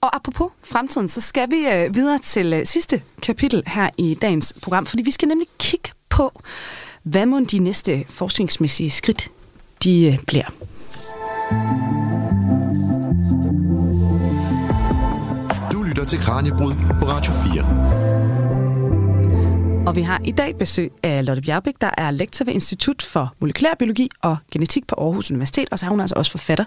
[0.00, 4.54] Og apropos fremtiden, så skal vi øh, videre til øh, sidste kapitel her i dagens
[4.62, 6.42] program, fordi vi skal nemlig kigge på,
[7.02, 9.28] hvad må de næste forskningsmæssige skridt
[9.84, 10.54] de øh, bliver.
[15.72, 17.81] Du lytter til Kranjebrud på Radio 4.
[19.86, 23.34] Og vi har i dag besøg af Lotte Bjergbæk, der er lektor ved Institut for
[23.38, 26.64] Molekylærbiologi og Genetik på Aarhus Universitet, og så er hun altså også forfatter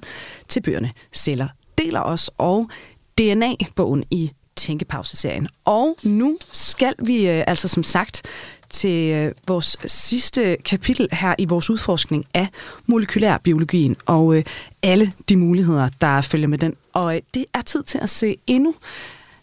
[0.47, 1.47] til bøgerne Celler
[1.77, 2.69] deler os og
[3.17, 5.47] DNA-bogen i Tænkepause-serien.
[5.65, 8.21] Og nu skal vi øh, altså som sagt
[8.69, 12.47] til øh, vores sidste kapitel her i vores udforskning af
[12.85, 14.43] molekylærbiologien og øh,
[14.83, 16.73] alle de muligheder, der følger med den.
[16.93, 18.75] Og øh, det er tid til at se endnu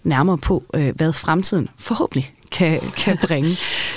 [0.03, 3.57] nærmere på, øh, hvad fremtiden forhåbentlig kan, kan bringe.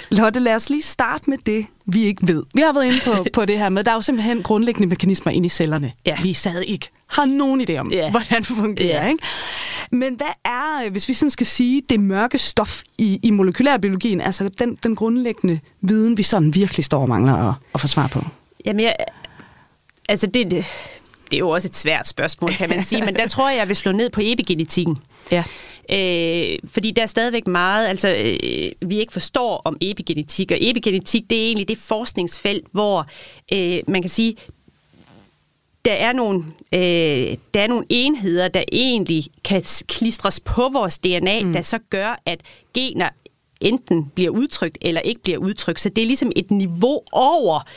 [0.09, 2.43] Lotte, lad os lige starte med det, vi ikke ved.
[2.53, 5.31] Vi har været inde på, på det her med, der er jo simpelthen grundlæggende mekanismer
[5.31, 5.91] inde i cellerne.
[6.05, 6.15] Ja.
[6.23, 8.11] Vi sad ikke har nogen idé om, ja.
[8.11, 9.03] hvordan det fungerer.
[9.03, 9.09] Ja.
[9.09, 9.23] Ikke?
[9.91, 14.49] Men hvad er, hvis vi sådan skal sige, det mørke stof i, i molekylærbiologien, altså
[14.59, 18.23] den, den grundlæggende viden, vi sådan virkelig står og mangler at, at få svar på?
[18.65, 18.95] Jamen, jeg,
[20.09, 20.65] altså det, det,
[21.31, 23.67] det er jo også et svært spørgsmål, kan man sige, men der tror jeg, jeg
[23.67, 24.97] vil slå ned på epigenetikken.
[25.31, 25.43] Ja.
[25.89, 31.29] Øh, fordi der er stadigvæk meget, altså øh, vi ikke forstår om epigenetik, og epigenetik
[31.29, 33.07] det er egentlig det forskningsfelt, hvor
[33.53, 34.35] øh, man kan sige,
[35.85, 41.43] der er, nogle, øh, der er nogle enheder, der egentlig kan klistres på vores DNA,
[41.43, 41.53] mm.
[41.53, 42.41] der så gør, at
[42.73, 43.09] gener
[43.61, 45.81] enten bliver udtrykt eller ikke bliver udtrykt.
[45.81, 47.67] Så det er ligesom et niveau over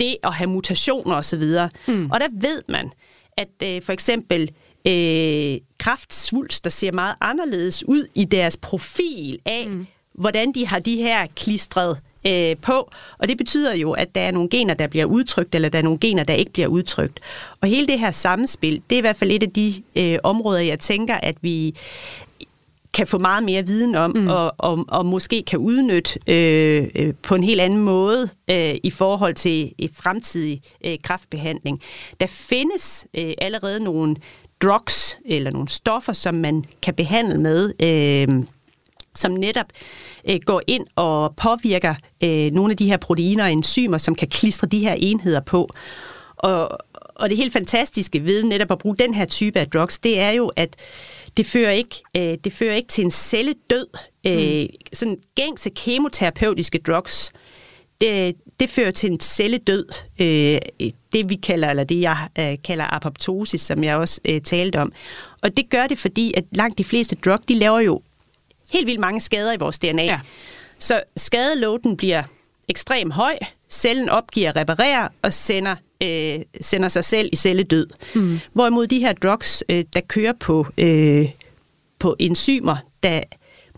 [0.00, 1.42] det at have mutationer osv.
[1.88, 2.10] Mm.
[2.10, 2.90] Og der ved man,
[3.36, 4.50] at øh, for eksempel
[4.86, 9.86] øh, kraftsvulst, der ser meget anderledes ud i deres profil af, mm.
[10.14, 12.90] hvordan de har de her klistret øh, på.
[13.18, 15.82] Og det betyder jo, at der er nogle gener, der bliver udtrykt, eller der er
[15.82, 17.20] nogle gener, der ikke bliver udtrykt.
[17.60, 20.60] Og hele det her samspil, det er i hvert fald et af de øh, områder,
[20.60, 21.74] jeg tænker, at vi
[22.92, 24.28] kan få meget mere viden om, mm.
[24.28, 28.90] og, og, og måske kan udnytte øh, øh, på en helt anden måde øh, i
[28.90, 31.80] forhold til fremtidig øh, kræftbehandling.
[32.20, 34.16] Der findes øh, allerede nogle
[34.62, 38.44] drugs, eller nogle stoffer, som man kan behandle med, øh,
[39.14, 39.66] som netop
[40.28, 41.94] øh, går ind og påvirker
[42.24, 45.68] øh, nogle af de her proteiner og enzymer, som kan klistre de her enheder på.
[46.36, 46.78] Og,
[47.14, 50.30] og det helt fantastiske ved netop at bruge den her type af drugs, det er
[50.30, 50.76] jo, at
[51.36, 53.86] det fører ikke, øh, det fører ikke til en celledød.
[54.26, 54.68] Øh, mm.
[54.92, 57.32] Sådan gængse kemoterapeutiske drugs,
[58.00, 59.86] det, det fører til en celledød.
[60.20, 60.58] Øh,
[61.12, 64.92] det vi kalder, eller det jeg øh, kalder apoptosis, som jeg også øh, talte om.
[65.40, 68.02] Og det gør det, fordi at langt de fleste drug, de laver jo
[68.72, 70.04] helt vildt mange skader i vores DNA.
[70.04, 70.20] Ja.
[70.78, 72.22] Så skadelåten bliver
[72.68, 73.38] ekstremt høj,
[73.70, 77.86] cellen opgiver reparerer og sender, øh, sender sig selv i celledød.
[78.14, 78.40] Mm.
[78.52, 81.28] Hvorimod de her drugs, øh, der kører på, øh,
[81.98, 83.20] på enzymer, der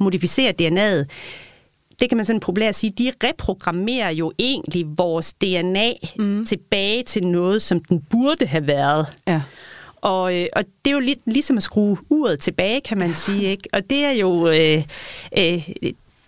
[0.00, 1.06] modificerer DNA'et,
[2.00, 6.46] det kan man sådan populært sige, de reprogrammerer jo egentlig vores DNA mm.
[6.46, 9.06] tilbage til noget, som den burde have været.
[9.26, 9.42] Ja.
[9.96, 13.50] Og, øh, og det er jo lidt ligesom at skrue uret tilbage, kan man sige.
[13.50, 13.68] Ikke?
[13.72, 14.48] Og det er jo...
[14.48, 14.82] Øh,
[15.38, 15.68] øh,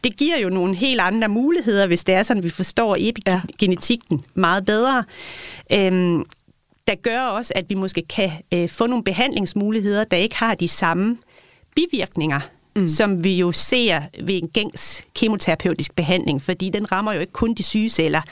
[0.05, 4.17] det giver jo nogle helt andre muligheder, hvis det er sådan, at vi forstår epigenetikken
[4.17, 4.41] ja.
[4.41, 5.05] meget bedre.
[5.73, 6.25] Øhm,
[6.89, 10.69] der gør også, at vi måske kan øh, få nogle behandlingsmuligheder, der ikke har de
[10.69, 11.19] samme
[11.77, 12.41] bivirkninger,
[12.77, 12.89] mm.
[12.89, 17.55] som vi jo ser ved en gængs kemoterapeutisk behandling, fordi den rammer jo ikke kun
[17.55, 18.23] de syge celler,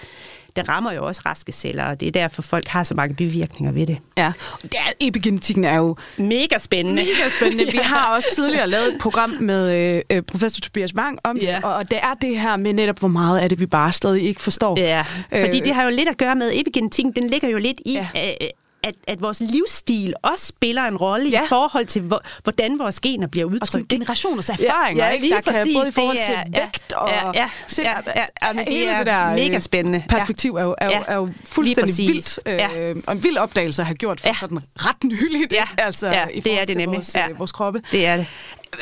[0.57, 3.73] den rammer jo også raske celler, og det er derfor, folk har så mange bivirkninger
[3.73, 3.99] ved det.
[4.17, 4.33] Ja,
[4.63, 5.97] det er, epigenetikken er jo...
[6.17, 7.03] Mega spændende.
[7.03, 7.65] Mega spændende.
[7.71, 7.71] ja.
[7.71, 11.57] Vi har også tidligere lavet et program med øh, øh, professor Tobias Wang om ja.
[11.57, 14.23] det, og det er det her med netop, hvor meget af det, vi bare stadig
[14.23, 14.81] ikke forstår.
[14.81, 17.81] Ja, fordi øh, det har jo lidt at gøre med, epigenetikken, den ligger jo lidt
[17.87, 18.09] i, ja.
[18.17, 18.49] øh,
[18.83, 21.45] at, at vores livsstil også spiller en rolle ja.
[21.45, 23.63] i forhold til, hvor, hvordan vores gener bliver udtrykt.
[23.63, 25.31] Og som generationers erfaringer, ja, ja, ikke?
[25.31, 27.09] der kan både i forhold til er, vægt og...
[27.09, 30.05] Ja, ja, ja, ja, ja, men det er det der mega spændende.
[30.09, 32.93] Perspektiv er jo, er, ja, er jo fuldstændig vildt, øh, ja.
[33.07, 34.35] og en vild opdagelse at have gjort for ja.
[34.35, 35.69] sådan ret nyligt, ja.
[35.79, 36.97] altså ja, i det er det nemlig.
[36.97, 37.29] Vores, ja.
[37.29, 37.83] øh, vores kroppe.
[37.93, 38.27] Det er det.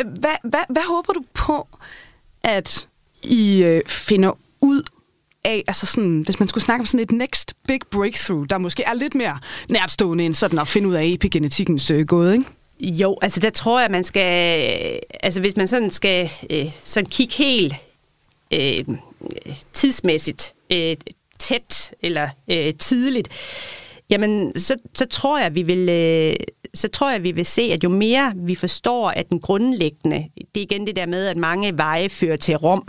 [0.05, 1.69] Hvad, hvad, hvad håber du på,
[2.45, 2.89] at
[3.23, 4.83] I øh, finder ud
[5.45, 8.83] af, altså sådan, hvis man skulle snakke om sådan et next big breakthrough, der måske
[8.83, 9.39] er lidt mere
[9.69, 12.47] nærtstående end sådan at finde ud af epigenetikkens øh, gåde, ikke?
[12.81, 17.11] Jo, altså der tror jeg, at man skal, altså hvis man sådan skal øh, sådan
[17.11, 17.75] kigge helt
[18.51, 18.85] øh,
[19.73, 20.97] tidsmæssigt øh,
[21.39, 23.29] tæt eller øh, tidligt,
[24.11, 26.37] jamen så, så tror jeg, vi vil, øh,
[26.75, 30.61] så tror jeg, vi vil se, at jo mere vi forstår, at den grundlæggende, det
[30.61, 32.89] er igen det der med, at mange veje fører til Rom,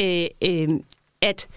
[0.00, 0.68] øh, øh,
[1.22, 1.48] at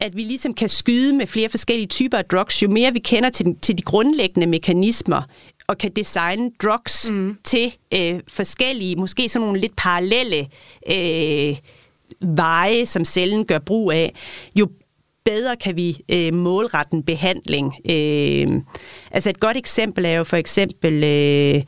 [0.00, 3.30] at vi ligesom kan skyde med flere forskellige typer af drugs, jo mere vi kender
[3.30, 5.22] til, til de grundlæggende mekanismer,
[5.66, 7.38] og kan designe drugs mm.
[7.44, 10.48] til øh, forskellige, måske sådan nogle lidt parallelle
[10.90, 11.56] øh,
[12.20, 14.14] veje, som cellen gør brug af,
[14.54, 14.68] jo
[15.24, 17.74] bedre kan vi øh, målrette en behandling.
[17.90, 18.62] Øh,
[19.10, 21.04] altså et godt eksempel er jo for eksempel...
[21.04, 21.62] Øh,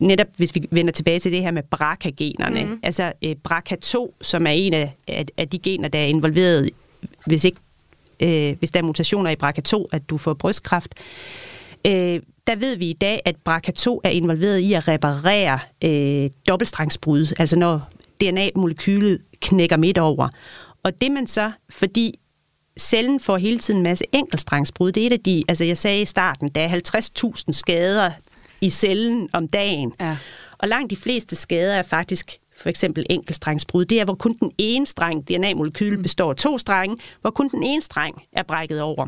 [0.00, 2.80] netop hvis vi vender tilbage til det her med BRCA-generne, mm.
[2.82, 6.70] altså øh, BRCA2, som er en af, af, af de gener, der er involveret
[7.26, 7.58] hvis, ikke,
[8.20, 10.94] øh, hvis der er mutationer i BRCA2, at du får brystkræft.
[11.86, 17.34] Øh, der ved vi i dag, at BRCA2 er involveret i at reparere øh, dobbeltstrengsbrud,
[17.38, 17.88] altså når
[18.20, 20.28] DNA-molekylet knækker midt over.
[20.82, 22.18] Og det man så, fordi
[22.78, 26.00] cellen får hele tiden en masse enkeltstrengsbrud, det er et af de, altså jeg sagde
[26.00, 26.80] i starten, der er
[27.38, 28.10] 50.000 skader
[28.60, 29.92] i cellen om dagen.
[30.00, 30.16] Ja.
[30.58, 34.52] Og langt de fleste skader er faktisk for eksempel enkeltstrengsbrud, det er, hvor kun den
[34.58, 36.02] ene streng, DNA-molekyl, mm.
[36.02, 39.06] består af to strenge, hvor kun den ene streng er brækket over.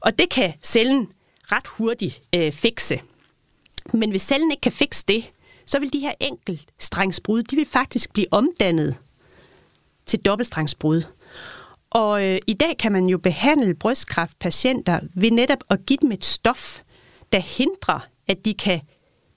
[0.00, 1.08] Og det kan cellen
[1.52, 3.00] ret hurtigt øh, fikse.
[3.92, 5.32] Men hvis cellen ikke kan fikse det,
[5.66, 8.96] så vil de her enkeltstrengsbrud, de vil faktisk blive omdannet
[10.06, 11.02] til dobbeltstrengsbrud.
[11.90, 16.24] Og øh, i dag kan man jo behandle brystkræftpatienter ved netop at give dem et
[16.24, 16.82] stof,
[17.32, 18.80] der hindrer, at de kan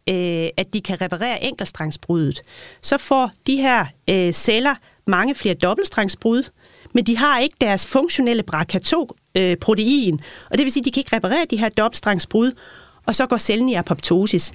[0.10, 2.42] øh, at de kan reparere enkeltstrengsbruddet,
[2.82, 4.76] så får de her øh, celler
[5.08, 6.44] mange flere dobbeltstrengsbrud,
[6.94, 10.20] men de har ikke deres funktionelle BRCA2-protein, øh,
[10.52, 12.52] og det vil sige, at de kan ikke reparere de her dobbeltstrengsbrud,
[13.06, 14.54] og så går cellen i apoptosis.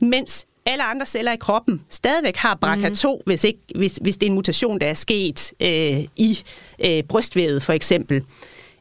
[0.00, 3.22] Mens alle andre celler i kroppen stadigvæk har BRCA2, mm.
[3.26, 6.38] hvis, ikke, hvis, hvis det er en mutation, der er sket øh, i
[6.84, 8.24] øh, brystvævet for eksempel.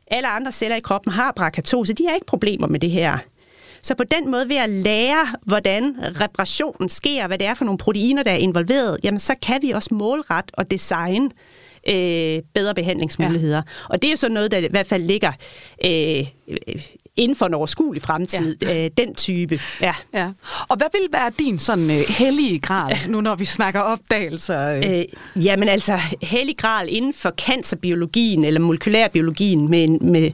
[0.07, 3.17] Alle andre celler i kroppen har BRCA2, så de har ikke problemer med det her.
[3.87, 7.77] Så på den måde ved at lære, hvordan reparationen sker, hvad det er for nogle
[7.77, 11.29] proteiner, der er involveret, jamen så kan vi også målrette og designe
[11.89, 13.55] øh, bedre behandlingsmuligheder.
[13.55, 13.61] Ja.
[13.89, 15.31] Og det er jo så noget, der i hvert fald ligger
[15.85, 16.27] øh,
[17.15, 18.85] inden for en overskuelig fremtid, ja.
[18.85, 19.59] øh, den type.
[19.81, 19.93] Ja.
[20.13, 20.31] ja.
[20.67, 24.69] Og hvad vil være din sådan øh, hellige grad, nu når vi snakker opdagelser?
[24.69, 24.99] Øh?
[24.99, 25.05] Øh,
[25.45, 30.31] jamen altså, hellig grad inden for cancerbiologien eller molekylærbiologien med, med,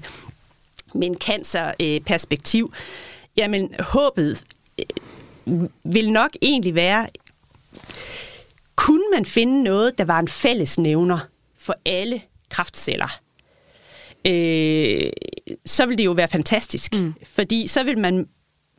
[0.93, 2.79] med en cancerperspektiv, øh,
[3.37, 4.43] Jamen, håbet
[4.79, 7.07] øh, vil nok egentlig være,
[8.75, 11.19] kunne man finde noget, der var en fællesnævner
[11.57, 13.19] for alle kraftceller,
[14.25, 15.11] øh,
[15.65, 16.93] så vil det jo være fantastisk.
[16.93, 17.13] Mm.
[17.23, 18.27] Fordi så vil man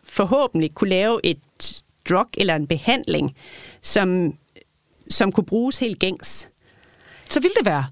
[0.05, 3.37] forhåbentlig kunne lave et drug eller en behandling,
[3.83, 4.35] som,
[5.09, 6.49] som kunne bruges helt gængs.
[7.31, 7.87] Så vil det være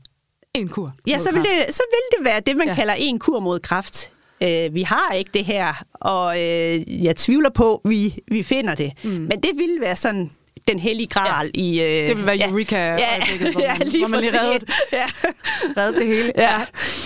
[0.55, 0.95] en kur?
[1.07, 2.75] Ja, så vil, det, så vil det være det, man ja.
[2.75, 7.51] kalder en kur mod kræft øh, vi har ikke det her, og øh, jeg tvivler
[7.51, 8.93] på, vi, vi finder det.
[9.05, 9.11] Mm.
[9.11, 10.31] Men det ville være sådan
[10.69, 11.61] den hellige gral ja.
[11.61, 11.81] i...
[11.81, 14.71] Øh, det vil være eureka ja, ja, hvor man, ja, lige hvor man lige reddet,
[14.93, 15.05] ja.
[15.81, 16.33] reddet det hele.
[16.37, 16.61] Ja.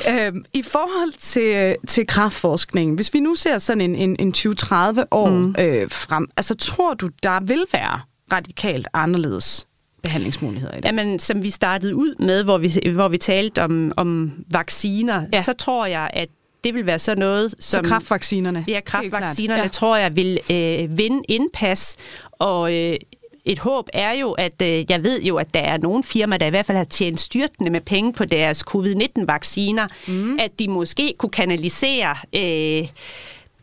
[0.06, 0.26] Ja.
[0.26, 5.02] Øhm, I forhold til, til kraftforskning, hvis vi nu ser sådan en, en, en 20-30
[5.10, 5.54] år mm.
[5.58, 8.00] øh, frem, altså tror du, der vil være
[8.32, 9.66] radikalt anderledes
[10.02, 10.84] behandlingsmuligheder i det?
[10.84, 15.42] Jamen, som vi startede ud med, hvor vi, hvor vi talte om, om vacciner, ja.
[15.42, 16.28] så tror jeg, at
[16.66, 17.84] det vil være sådan noget, som...
[17.84, 18.64] Så kraftvaccinerne?
[18.68, 19.68] Ja, kraftvaccinerne ja.
[19.68, 21.96] tror jeg vil øh, vinde indpas,
[22.32, 22.96] og øh,
[23.44, 26.46] et håb er jo, at øh, jeg ved jo, at der er nogle firmaer, der
[26.46, 30.38] i hvert fald har tjent styrtende med penge på deres covid-19-vacciner, mm.
[30.40, 32.16] at de måske kunne kanalisere...
[32.34, 32.88] Øh,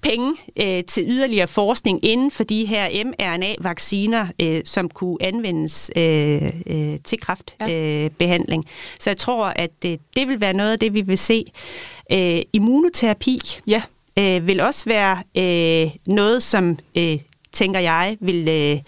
[0.04, 6.51] penge øh, til yderligere forskning inden for de her mRNA-vacciner, øh, som kunne anvendes øh,
[6.68, 8.64] øh, til kraftbehandling.
[8.64, 8.70] Ja.
[8.70, 11.45] Øh, Så jeg tror, at øh, det vil være noget af det, vi vil se.
[12.14, 13.82] Øh, immunoterapi ja.
[14.20, 17.20] øh, vil også være øh, noget, som, øh,
[17.51, 18.49] tænker jeg, vil...
[18.49, 18.80] Øh,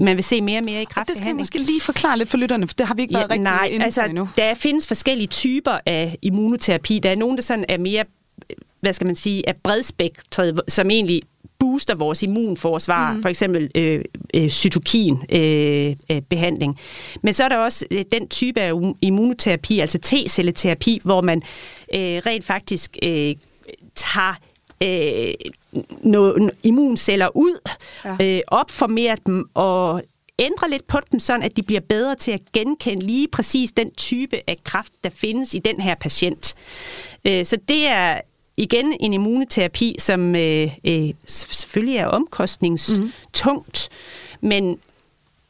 [0.00, 1.38] man vil se mere og mere i kraftbehandling.
[1.38, 3.22] Det skal vi måske lige forklare lidt for lytterne, for det har vi ikke været
[3.22, 4.28] ja, rigtig nej, inde altså, endnu.
[4.36, 6.98] Der findes forskellige typer af immunoterapi.
[6.98, 8.04] Der er nogen, der sådan er mere
[8.80, 11.22] hvad skal man sige, er bredspektret, som egentlig
[11.58, 13.22] booster vores immunforsvar, mm.
[13.22, 14.04] for eksempel øh,
[14.34, 16.70] øh, cytokin-behandling.
[16.70, 16.76] Øh,
[17.14, 21.42] øh, Men så er der også øh, den type af immunoterapi, altså T-celleterapi, hvor man
[21.94, 23.34] øh, rent faktisk øh,
[23.94, 24.34] tager
[24.82, 25.34] øh,
[26.02, 27.70] no, immunceller ud,
[28.04, 28.16] ja.
[28.20, 30.02] øh, opformerer dem og
[30.38, 33.90] ændre lidt på dem, sådan at de bliver bedre til at genkende lige præcis den
[33.90, 36.54] type af kraft, der findes i den her patient.
[37.24, 38.20] Øh, så det er
[38.56, 43.88] igen en immunoterapi, som øh, øh, selvfølgelig er omkostningstungt,
[44.40, 44.48] mm.
[44.48, 44.78] men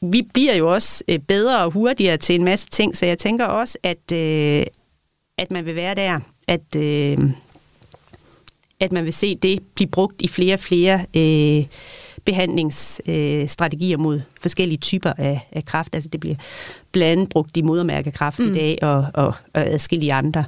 [0.00, 3.78] vi bliver jo også bedre og hurtigere til en masse ting, så jeg tænker også,
[3.82, 4.12] at,
[5.38, 7.18] at man vil være der, at, øh,
[8.80, 11.66] at man vil se det blive brugt i flere og flere øh,
[12.24, 15.94] behandlingsstrategier øh, mod forskellige typer af, af kræft.
[15.94, 16.36] Altså det bliver
[16.92, 18.52] blandt andet brugt i modermærkekræft mm.
[18.52, 20.44] i dag og, og, og adskillige andre.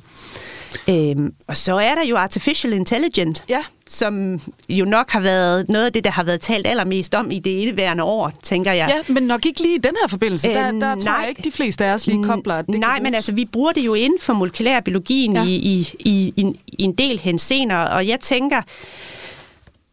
[0.88, 3.62] Øhm, og så er der jo Artificial Intelligence, ja.
[3.86, 7.38] som jo nok har været noget af det, der har været talt allermest om i
[7.38, 9.02] det indeværende år, tænker jeg.
[9.08, 10.48] Ja, men nok ikke lige i den her forbindelse.
[10.48, 12.54] Der, der tror nej, jeg ikke, de fleste af os lige kobler.
[12.54, 15.44] At det nej, men altså, vi bruger det jo inden for molekylærbiologien ja.
[15.44, 18.62] i, i, i, i, i en del hensener, og jeg tænker,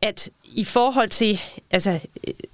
[0.01, 1.99] at i forhold til altså,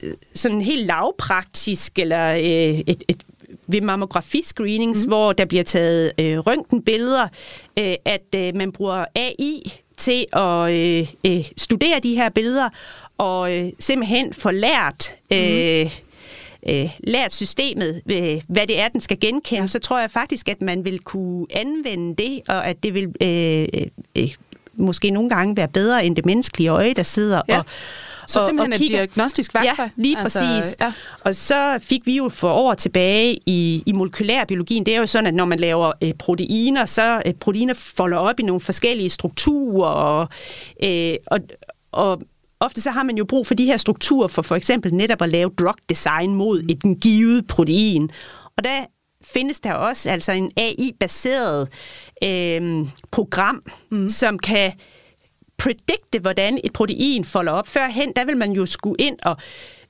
[0.03, 3.24] øh, sådan helt lavpraktisk, eller øh, et, et
[3.72, 5.09] ved mammografiscreenings, mm.
[5.09, 7.28] hvor der bliver taget øh, røntgenbilleder,
[7.80, 12.69] øh, at øh, man bruger AI til at øh, øh, studere de her billeder,
[13.17, 15.15] og øh, simpelthen få lært...
[15.34, 15.89] Øh, mm
[16.69, 20.61] øh, lært systemet, øh, hvad det er, den skal genkende, så tror jeg faktisk, at
[20.61, 23.67] man vil kunne anvende det, og at det vil øh,
[24.15, 24.30] øh,
[24.74, 27.57] måske nogle gange være bedre end det menneskelige øje, der sidder ja.
[27.57, 27.65] og
[28.28, 29.03] så og, simpelthen og kigger.
[29.03, 29.86] et diagnostisk værktøj?
[29.86, 30.76] Ja, lige altså, præcis.
[30.82, 30.93] Ja.
[31.22, 35.28] Og så fik vi jo for år tilbage i, i molekylærbiologien, det er jo sådan,
[35.28, 39.89] at når man laver øh, proteiner, så øh, proteiner folder op i nogle forskellige strukturer,
[39.89, 40.28] og,
[40.84, 41.39] øh, og,
[41.91, 42.22] og
[42.59, 45.30] ofte så har man jo brug for de her strukturer for for eksempel netop at
[45.30, 48.09] lave drug design mod et givet protein.
[48.57, 48.86] Og der
[49.24, 51.67] findes der også altså en AI-baseret
[52.24, 54.09] øh, program, mm.
[54.09, 54.72] som kan
[55.62, 57.68] predikte, hvordan et protein folder op.
[57.68, 59.38] Førhen, der vil man jo skulle ind og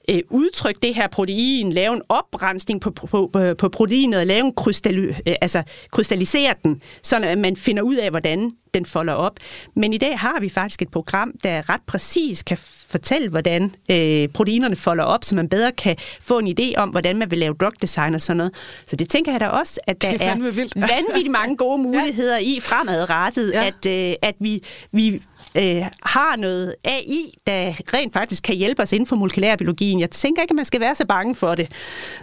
[0.09, 4.45] øh, udtrykke det her protein, lave en oprensning på, på, på, på proteinet og lave
[4.45, 9.39] en krystal, øh, altså krystallisere den, så man finder ud af, hvordan den folder op.
[9.75, 12.57] Men i dag har vi faktisk et program, der ret præcis kan
[12.89, 17.17] fortælle, hvordan øh, proteinerne folder op, så man bedre kan få en idé om, hvordan
[17.17, 18.53] man vil lave drug design og sådan noget.
[18.87, 20.35] Så det tænker jeg da også, at der er, er
[20.75, 22.45] vanvittigt mange gode muligheder ja.
[22.45, 23.65] i fremadrettet, ja.
[23.67, 25.21] at, øh, at vi, vi
[25.55, 29.99] øh, har noget AI, der rent faktisk kan hjælpe os inden for molekylærbiologien.
[29.99, 31.71] Jeg tænker ikke, at man skal være så bange for det,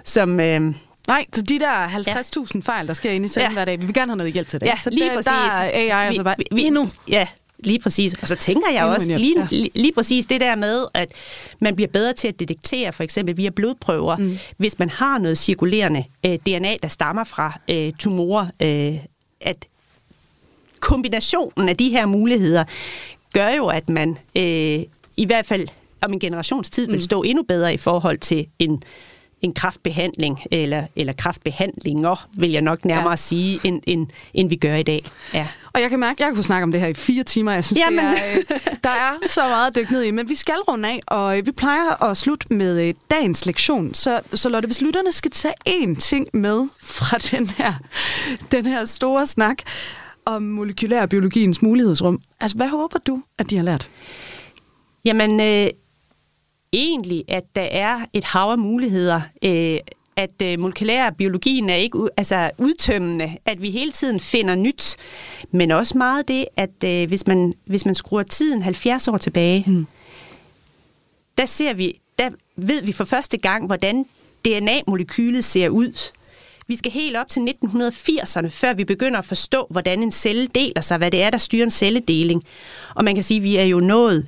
[0.04, 0.40] som...
[0.40, 0.74] Øh,
[1.08, 2.60] Nej, så de der 50.000 ja.
[2.60, 3.54] fejl, der sker inde i cellen ja.
[3.54, 4.66] hver dag, vi vil gerne have noget hjælp til det.
[4.66, 5.26] Ja, så lige der, præcis.
[5.26, 6.90] Der er AI altså bare vi, endnu.
[7.08, 7.26] Ja,
[7.58, 8.14] lige præcis.
[8.14, 9.46] Og så tænker jeg også lige, ja.
[9.50, 11.12] lige, lige præcis det der med, at
[11.60, 14.38] man bliver bedre til at detektere, for eksempel via blodprøver, mm.
[14.56, 18.98] hvis man har noget cirkulerende øh, DNA, der stammer fra øh, tumorer, øh,
[19.40, 19.66] at
[20.80, 22.64] kombinationen af de her muligheder
[23.32, 24.82] gør jo, at man øh,
[25.16, 25.68] i hvert fald
[26.00, 27.00] om en generationstid vil mm.
[27.00, 28.82] stå endnu bedre i forhold til en
[29.42, 33.16] en kraftbehandling, eller, eller kraftbehandlinger, vil jeg nok nærmere ja.
[33.16, 35.04] sige, end, end, end vi gør i dag.
[35.34, 35.46] Ja.
[35.72, 37.52] Og jeg kan mærke, at jeg kunne snakke om det her i fire timer.
[37.52, 38.04] Jeg synes, Jamen.
[38.04, 40.88] det er, øh, der er så meget at dykke ned i, men vi skal runde
[40.88, 43.94] af, og øh, vi plejer at slutte med øh, dagens lektion.
[43.94, 47.72] Så, så Lotte, hvis lytterne skal tage én ting med fra den her,
[48.52, 49.58] den her store snak,
[50.28, 52.20] om molekylærbiologiens mulighedsrum.
[52.40, 53.90] Altså, hvad håber du, at de har lært?
[55.04, 55.70] Jamen, øh,
[56.72, 59.20] egentlig, at der er et hav af muligheder.
[59.44, 59.78] Øh,
[60.16, 64.96] at øh, molekylærbiologien er ikke altså, udtømmende, at vi hele tiden finder nyt,
[65.50, 69.64] men også meget det, at øh, hvis, man, hvis man skruer tiden 70 år tilbage,
[69.66, 69.86] hmm.
[71.38, 74.04] der ser vi, der ved vi for første gang, hvordan
[74.44, 76.12] DNA-molekylet ser ud.
[76.68, 80.80] Vi skal helt op til 1980'erne, før vi begynder at forstå, hvordan en celle deler
[80.80, 82.44] sig, hvad det er, der styrer en celledeling.
[82.94, 84.26] Og man kan sige, at vi er jo nået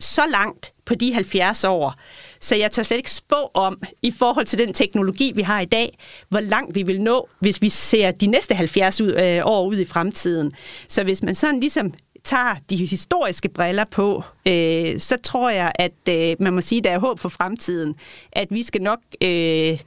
[0.00, 1.94] så langt på de 70 år,
[2.40, 5.64] så jeg tør slet ikke spå om, i forhold til den teknologi, vi har i
[5.64, 9.66] dag, hvor langt vi vil nå, hvis vi ser de næste 70 ud, øh, år
[9.66, 10.52] ud i fremtiden.
[10.88, 11.92] Så hvis man sådan ligesom
[12.24, 16.84] tager de historiske briller på, øh, så tror jeg, at øh, man må sige, at
[16.84, 17.94] der er håb for fremtiden.
[18.32, 19.78] At vi skal nok øh,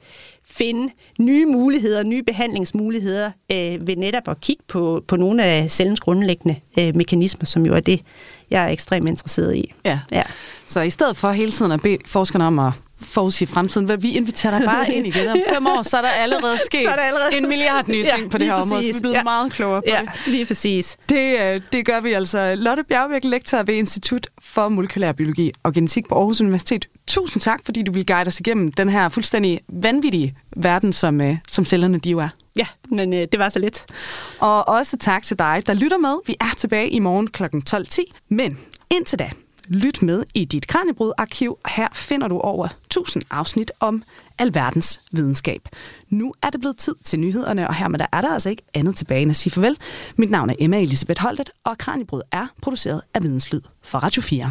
[0.50, 6.00] finde nye muligheder, nye behandlingsmuligheder øh, ved netop at kigge på, på nogle af cellens
[6.00, 8.00] grundlæggende øh, mekanismer, som jo er det,
[8.50, 9.72] jeg er ekstremt interesseret i.
[9.84, 10.00] Ja.
[10.12, 10.22] ja.
[10.66, 13.88] Så i stedet for hele tiden at bede forskerne om at forudsige fremtiden.
[13.88, 15.28] Vel, vi inviterer dig bare ind igen.
[15.28, 17.36] Om fem år, så er der allerede sket der allerede...
[17.36, 18.72] en milliard nye ting ja, på det her præcis.
[18.72, 19.22] område, så vi er blevet ja.
[19.22, 20.26] meget klogere på ja, det.
[20.26, 20.96] lige præcis.
[21.08, 22.54] Det, øh, det gør vi altså.
[22.58, 26.88] Lotte Bjergvæk, lektor ved Institut for Molekylær Biologi og Genetik på Aarhus Universitet.
[27.10, 31.36] Tusind tak, fordi du vil guide os igennem den her fuldstændig vanvittige verden, som, øh,
[31.48, 32.28] som cellerne de jo er.
[32.56, 33.86] Ja, men øh, det var så lidt.
[34.38, 36.16] Og også tak til dig, der lytter med.
[36.26, 37.44] Vi er tilbage i morgen kl.
[37.44, 38.00] 12.10.
[38.28, 38.58] Men
[38.90, 39.30] indtil da,
[39.68, 41.58] lyt med i dit Kranjebrud-arkiv.
[41.68, 44.02] Her finder du over 1000 afsnit om
[44.38, 45.68] alverdens videnskab.
[46.08, 48.96] Nu er det blevet tid til nyhederne, og hermed der er der altså ikke andet
[48.96, 49.78] tilbage end at sige farvel.
[50.16, 54.50] Mit navn er Emma Elisabeth Holtet, og Kranjebrud er produceret af Videnslyd for Radio 4.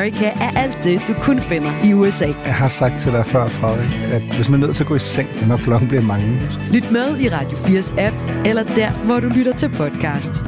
[0.00, 2.26] Amerika er alt det, du kun finder i USA.
[2.26, 4.94] Jeg har sagt til dig før, Frederik, at hvis man er nødt til at gå
[4.94, 6.40] i seng, når klokken bliver mange.
[6.72, 10.44] Lyt med i Radio 4's app, eller der, hvor du lytter til podcast.